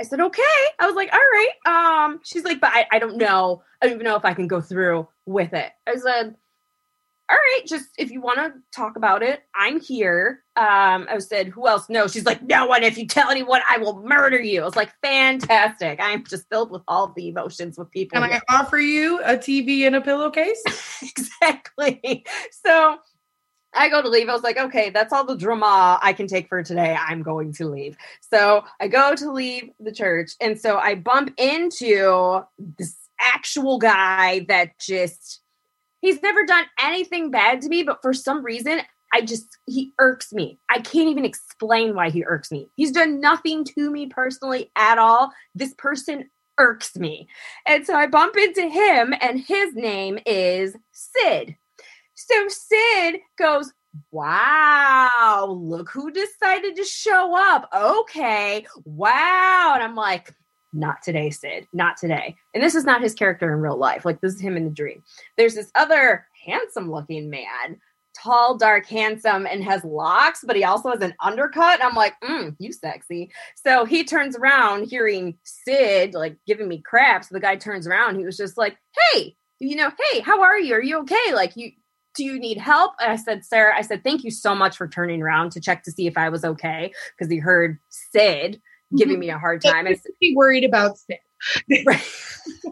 [0.00, 0.42] I said, okay.
[0.78, 2.04] I was like, all right.
[2.06, 3.62] Um, she's like, but I, I don't know.
[3.82, 5.72] I don't even know if I can go through with it.
[5.86, 6.36] I said,
[7.30, 10.42] all right, just if you want to talk about it, I'm here.
[10.56, 11.88] Um, I said, who else?
[11.90, 12.82] No, she's like, no one.
[12.82, 14.62] If you tell anyone, I will murder you.
[14.62, 16.00] I was like, fantastic.
[16.00, 18.18] I'm just filled with all the emotions with people.
[18.18, 18.40] Can here.
[18.48, 20.62] I offer you a TV and a pillowcase?
[21.02, 22.24] exactly.
[22.64, 22.96] So
[23.74, 24.30] I go to leave.
[24.30, 26.96] I was like, okay, that's all the drama I can take for today.
[26.98, 27.96] I'm going to leave.
[28.20, 30.32] So I go to leave the church.
[30.40, 32.42] And so I bump into
[32.78, 35.42] this actual guy that just,
[36.00, 38.80] he's never done anything bad to me, but for some reason,
[39.12, 40.58] I just, he irks me.
[40.70, 42.68] I can't even explain why he irks me.
[42.76, 45.32] He's done nothing to me personally at all.
[45.54, 46.28] This person
[46.58, 47.28] irks me.
[47.66, 51.56] And so I bump into him, and his name is Sid.
[52.14, 53.72] So Sid goes,
[54.10, 57.68] Wow, look who decided to show up.
[57.74, 59.72] Okay, wow.
[59.74, 60.34] And I'm like,
[60.72, 62.36] Not today, Sid, not today.
[62.54, 64.04] And this is not his character in real life.
[64.04, 65.02] Like, this is him in the dream.
[65.36, 67.80] There's this other handsome looking man,
[68.14, 71.82] tall, dark, handsome, and has locks, but he also has an undercut.
[71.82, 73.30] I'm like, mm, You sexy.
[73.56, 77.24] So he turns around, hearing Sid like giving me crap.
[77.24, 78.18] So the guy turns around.
[78.18, 78.76] He was just like,
[79.12, 80.74] Hey, you know, hey, how are you?
[80.74, 81.32] Are you okay?
[81.32, 81.72] Like, you
[82.14, 82.94] do you need help?
[83.00, 85.84] And I said, Sarah, I said, thank you so much for turning around to check
[85.84, 88.60] to see if I was okay because he heard Sid
[88.96, 89.20] giving mm-hmm.
[89.20, 89.86] me a hard time.
[89.86, 91.18] I said, Be worried about Sid.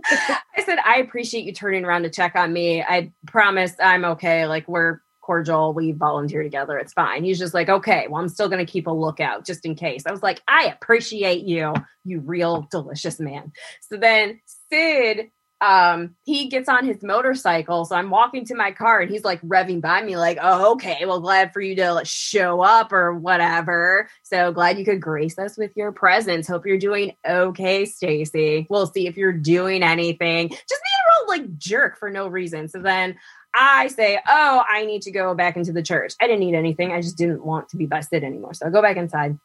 [0.06, 2.82] I said, I appreciate you turning around to check on me.
[2.82, 4.46] I promise I'm okay.
[4.46, 5.74] Like, we're cordial.
[5.74, 6.78] We volunteer together.
[6.78, 7.24] It's fine.
[7.24, 10.04] He's just like, okay, well, I'm still going to keep a lookout just in case.
[10.06, 13.52] I was like, I appreciate you, you real delicious man.
[13.80, 14.40] So then
[14.70, 15.30] Sid
[15.62, 19.40] um he gets on his motorcycle so i'm walking to my car and he's like
[19.40, 23.14] revving by me like oh okay well glad for you to like, show up or
[23.14, 28.66] whatever so glad you could grace us with your presence hope you're doing okay stacy
[28.68, 32.68] we'll see if you're doing anything just being a real like jerk for no reason
[32.68, 33.16] so then
[33.58, 36.12] I say, Oh, I need to go back into the church.
[36.20, 36.92] I didn't need anything.
[36.92, 38.52] I just didn't want to be busted anymore.
[38.52, 39.38] So I go back inside,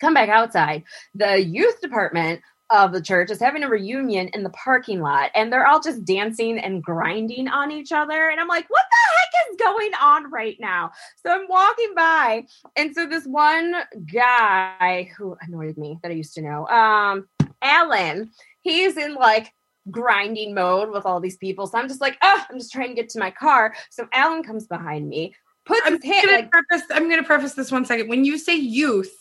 [0.00, 0.84] come back outside.
[1.14, 5.52] The youth department of the church is having a reunion in the parking lot and
[5.52, 8.28] they're all just dancing and grinding on each other.
[8.28, 10.92] And I'm like, what the heck is going on right now?
[11.24, 12.44] So I'm walking by.
[12.76, 13.74] And so this one
[14.12, 17.28] guy who annoyed me that I used to know, um,
[17.62, 18.30] Alan,
[18.62, 19.52] he's in like
[19.90, 21.66] grinding mode with all these people.
[21.66, 23.74] So I'm just like, oh, I'm just trying to get to my car.
[23.90, 26.86] So Alan comes behind me, puts I'm his hand gonna like preface.
[26.90, 28.08] I'm going to preface this one second.
[28.08, 29.16] When you say youth,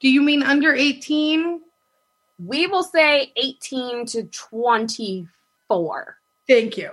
[0.00, 1.60] do you mean under 18?
[2.46, 6.16] We will say 18 to 24.
[6.46, 6.90] Thank you.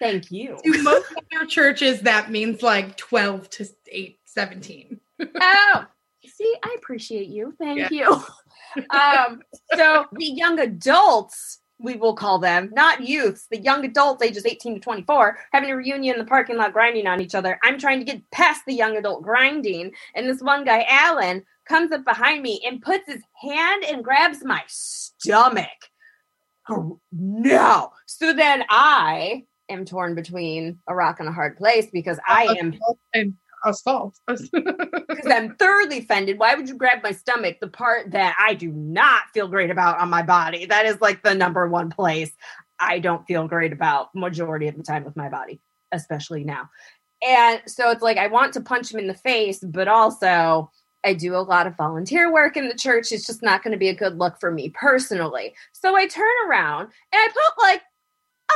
[0.00, 0.58] Thank you.
[0.64, 5.00] To most other churches, that means like 12 to 8, 17.
[5.40, 5.86] oh,
[6.24, 7.54] see, I appreciate you.
[7.58, 8.06] Thank you.
[8.90, 9.42] um,
[9.74, 14.74] so the young adults, we will call them, not youths, the young adults ages 18
[14.74, 17.58] to 24, having a reunion in the parking lot grinding on each other.
[17.62, 19.92] I'm trying to get past the young adult grinding.
[20.14, 24.44] And this one guy, Alan, comes up behind me and puts his hand and grabs
[24.44, 25.68] my stomach.
[26.68, 27.90] Oh, no.
[28.06, 32.54] So then I am torn between a rock and a hard place because I uh,
[32.54, 32.78] am
[33.12, 33.34] And
[33.64, 34.18] assault.
[34.26, 36.38] because I'm thoroughly offended.
[36.38, 39.98] Why would you grab my stomach, the part that I do not feel great about
[39.98, 40.66] on my body?
[40.66, 42.32] That is like the number one place
[42.80, 45.60] I don't feel great about majority of the time with my body,
[45.92, 46.68] especially now.
[47.26, 50.70] And so it's like I want to punch him in the face, but also
[51.04, 53.12] I do a lot of volunteer work in the church.
[53.12, 55.54] It's just not going to be a good look for me personally.
[55.72, 57.82] So I turn around and I put like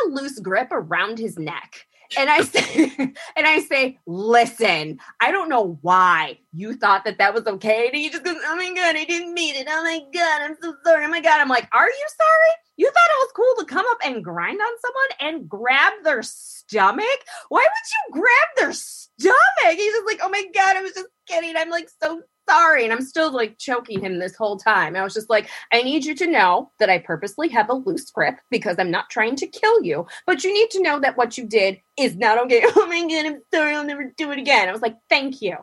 [0.05, 1.87] a loose grip around his neck.
[2.17, 2.91] And I say,
[3.37, 7.89] and I say, listen, I don't know why you thought that that was okay.
[7.89, 9.67] And he just goes, oh my God, I didn't mean it.
[9.69, 11.05] Oh my God, I'm so sorry.
[11.05, 11.41] Oh my God.
[11.41, 12.63] I'm like, are you sorry?
[12.77, 16.23] You thought it was cool to come up and grind on someone and grab their
[16.23, 17.07] stomach?
[17.49, 19.77] Why would you grab their stomach?
[19.77, 21.57] he's just like, oh my god, I was just kidding.
[21.57, 22.85] I'm like so sorry.
[22.85, 24.97] And I'm still like choking him this whole time.
[24.97, 28.11] I was just like, I need you to know that I purposely have a loose
[28.11, 30.07] grip because I'm not trying to kill you.
[30.27, 32.63] But you need to know that what you did is not okay.
[32.81, 34.69] Oh my god, I'm sorry, I'll never do it again.
[34.69, 35.57] I was like, thank you.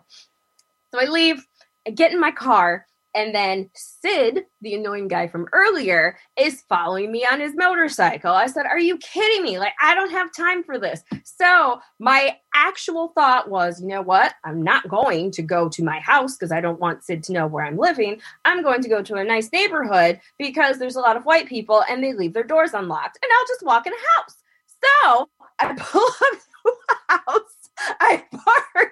[0.91, 1.45] So I leave,
[1.87, 2.85] I get in my car,
[3.15, 8.33] and then Sid, the annoying guy from earlier, is following me on his motorcycle.
[8.33, 9.57] I said, Are you kidding me?
[9.57, 11.01] Like, I don't have time for this.
[11.23, 14.33] So, my actual thought was, you know what?
[14.43, 17.47] I'm not going to go to my house because I don't want Sid to know
[17.47, 18.21] where I'm living.
[18.43, 21.83] I'm going to go to a nice neighborhood because there's a lot of white people
[21.89, 24.35] and they leave their doors unlocked, and I'll just walk in a house.
[24.83, 26.73] So, I pull up to
[27.09, 27.64] a house.
[27.99, 28.91] I park.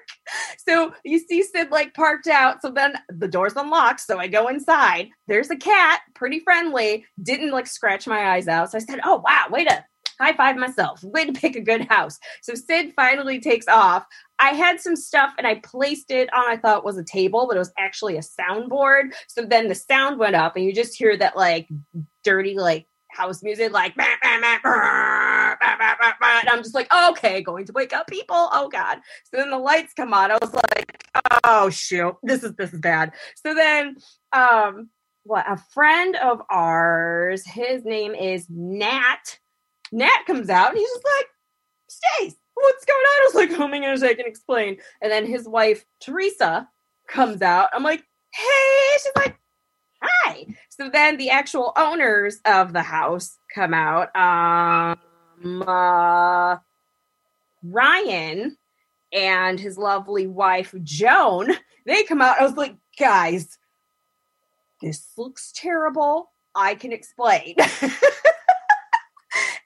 [0.68, 2.62] So you see Sid like parked out.
[2.62, 4.02] So then the door's unlocked.
[4.02, 5.10] So I go inside.
[5.28, 8.72] There's a cat, pretty friendly, didn't like scratch my eyes out.
[8.72, 9.86] So I said, Oh, wow, way to
[10.20, 11.04] high five myself.
[11.04, 12.20] Way to pick a good house.
[12.42, 14.06] So Sid finally takes off.
[14.40, 17.56] I had some stuff and I placed it on, I thought was a table, but
[17.56, 19.14] it was actually a soundboard.
[19.28, 21.68] So then the sound went up and you just hear that like
[22.24, 24.64] dirty, like house music, like, bah, bah, bah,
[26.42, 28.50] and I'm just like, okay, going to wake up people.
[28.52, 29.00] Oh God.
[29.26, 30.32] So then the lights come on.
[30.32, 31.08] I was like,
[31.44, 33.14] oh shoot, this is this is bad.
[33.36, 33.96] So then
[34.32, 34.90] um
[35.24, 39.40] what a friend of ours, his name is Nat.
[39.92, 41.28] Nat comes out and he's just like,
[41.88, 43.22] Stace, what's going on?
[43.22, 44.78] I was like, oh my gosh, I can explain.
[45.02, 46.68] And then his wife, Teresa,
[47.08, 47.70] comes out.
[47.74, 48.04] I'm like,
[48.34, 49.38] hey, she's like,
[50.04, 50.46] hi.
[50.70, 54.16] So then the actual owners of the house come out.
[54.16, 56.58] Um, uh,
[57.64, 58.58] Ryan
[59.14, 61.54] and his lovely wife, Joan,
[61.86, 62.40] they come out.
[62.40, 63.58] I was like, guys,
[64.82, 66.32] this looks terrible.
[66.56, 67.56] I can explain.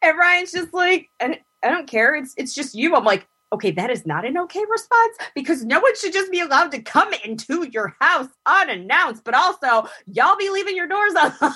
[0.02, 2.16] and Ryan's just like, and I don't care.
[2.16, 2.96] It's it's just you.
[2.96, 6.40] I'm like, okay, that is not an okay response because no one should just be
[6.40, 11.40] allowed to come into your house unannounced, but also y'all be leaving your doors unlocked.
[11.42, 11.52] then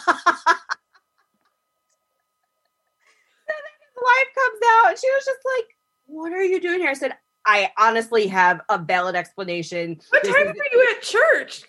[3.45, 5.65] his wife comes out and she was just like,
[6.05, 6.89] What are you doing here?
[6.89, 7.15] I said,
[7.45, 9.99] I honestly have a valid explanation.
[10.09, 11.63] What This time were you at church?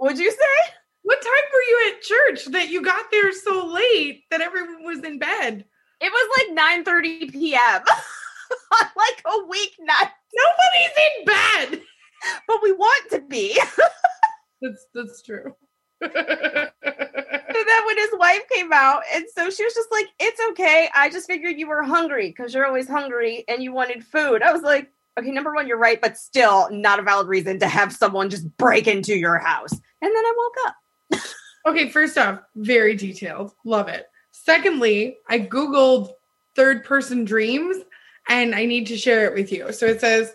[0.00, 0.72] Would you say?
[1.02, 5.02] What time were you at church that you got there so late that everyone was
[5.02, 5.64] in bed?
[6.00, 7.82] It was like 9 30 p.m.
[8.80, 11.82] on like a weeknight, Nobody's in bed.
[12.46, 13.60] but we want to be.
[14.60, 15.54] That's that's true.
[16.02, 16.08] So
[17.64, 20.88] then when his wife came out, and so she was just like, It's okay.
[20.94, 24.42] I just figured you were hungry because you're always hungry and you wanted food.
[24.42, 27.68] I was like, Okay, number one, you're right, but still not a valid reason to
[27.68, 29.72] have someone just break into your house.
[29.72, 30.74] And then I woke up.
[31.66, 33.52] Okay, first off, very detailed.
[33.64, 34.06] Love it.
[34.32, 36.12] Secondly, I Googled
[36.56, 37.76] third person dreams
[38.28, 39.72] and I need to share it with you.
[39.72, 40.34] So it says,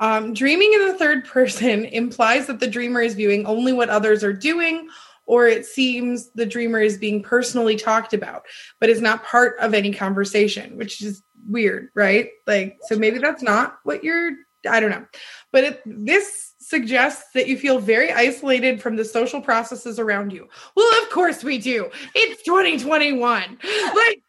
[0.00, 4.22] um, dreaming in the third person implies that the dreamer is viewing only what others
[4.24, 4.88] are doing,
[5.26, 8.44] or it seems the dreamer is being personally talked about,
[8.80, 12.30] but is not part of any conversation, which is weird, right?
[12.46, 14.32] Like, so maybe that's not what you're,
[14.68, 15.04] I don't know.
[15.52, 20.48] But it, this suggests that you feel very isolated from the social processes around you.
[20.74, 21.90] Well, of course we do.
[22.14, 23.58] It's 2021.
[23.94, 24.22] Like,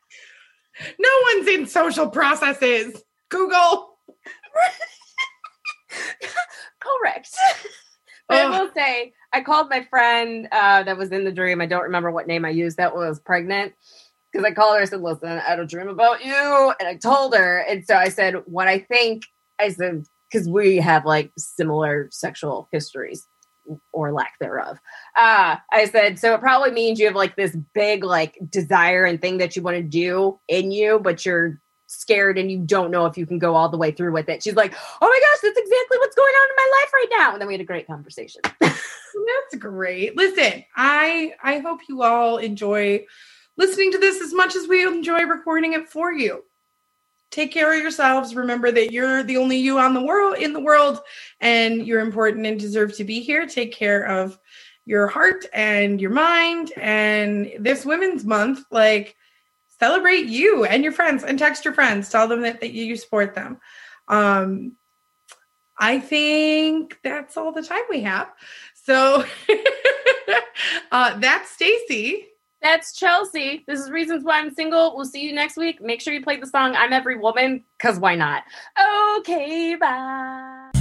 [1.00, 3.02] no one's in social processes.
[3.30, 3.98] Google.
[6.80, 7.30] Correct.
[8.28, 11.62] but I will say, I called my friend uh, that was in the dream.
[11.62, 12.78] I don't remember what name I used.
[12.78, 13.74] That was pregnant.
[14.32, 16.74] Because I called her, I said, Listen, I had a dream about you.
[16.80, 17.60] And I told her.
[17.60, 19.24] And so I said, What I think,
[19.60, 23.28] I said, because we have like similar sexual histories
[23.92, 24.78] or lack thereof.
[25.16, 29.22] Uh, I said, So it probably means you have like this big like desire and
[29.22, 33.06] thing that you want to do in you, but you're scared and you don't know
[33.08, 34.44] if you can go all the way through with it.
[34.44, 37.32] She's like, Oh my gosh, that's exactly what's going on in my life right now.
[37.34, 38.42] And then we had a great conversation.
[39.52, 40.16] That's great.
[40.16, 43.06] Listen, I I hope you all enjoy
[43.58, 46.44] listening to this as much as we enjoy recording it for you.
[47.32, 48.36] Take care of yourselves.
[48.36, 51.00] Remember that you're the only you on the world in the world
[51.40, 53.46] and you're important and deserve to be here.
[53.46, 54.40] Take care of
[54.90, 59.16] your heart and your mind and this women's month like
[59.68, 63.36] celebrate you and your friends and text your friends tell them that, that you support
[63.36, 63.60] them
[64.08, 64.72] um
[65.78, 68.32] i think that's all the time we have
[68.74, 69.24] so
[70.92, 72.29] uh, that's Stacy.
[72.62, 73.64] That's Chelsea.
[73.68, 74.96] This is Reasons Why I'm Single.
[74.96, 75.82] We'll see you next week.
[75.82, 78.44] Make sure you play the song I'm Every Woman, because why not?
[79.20, 80.79] Okay, bye.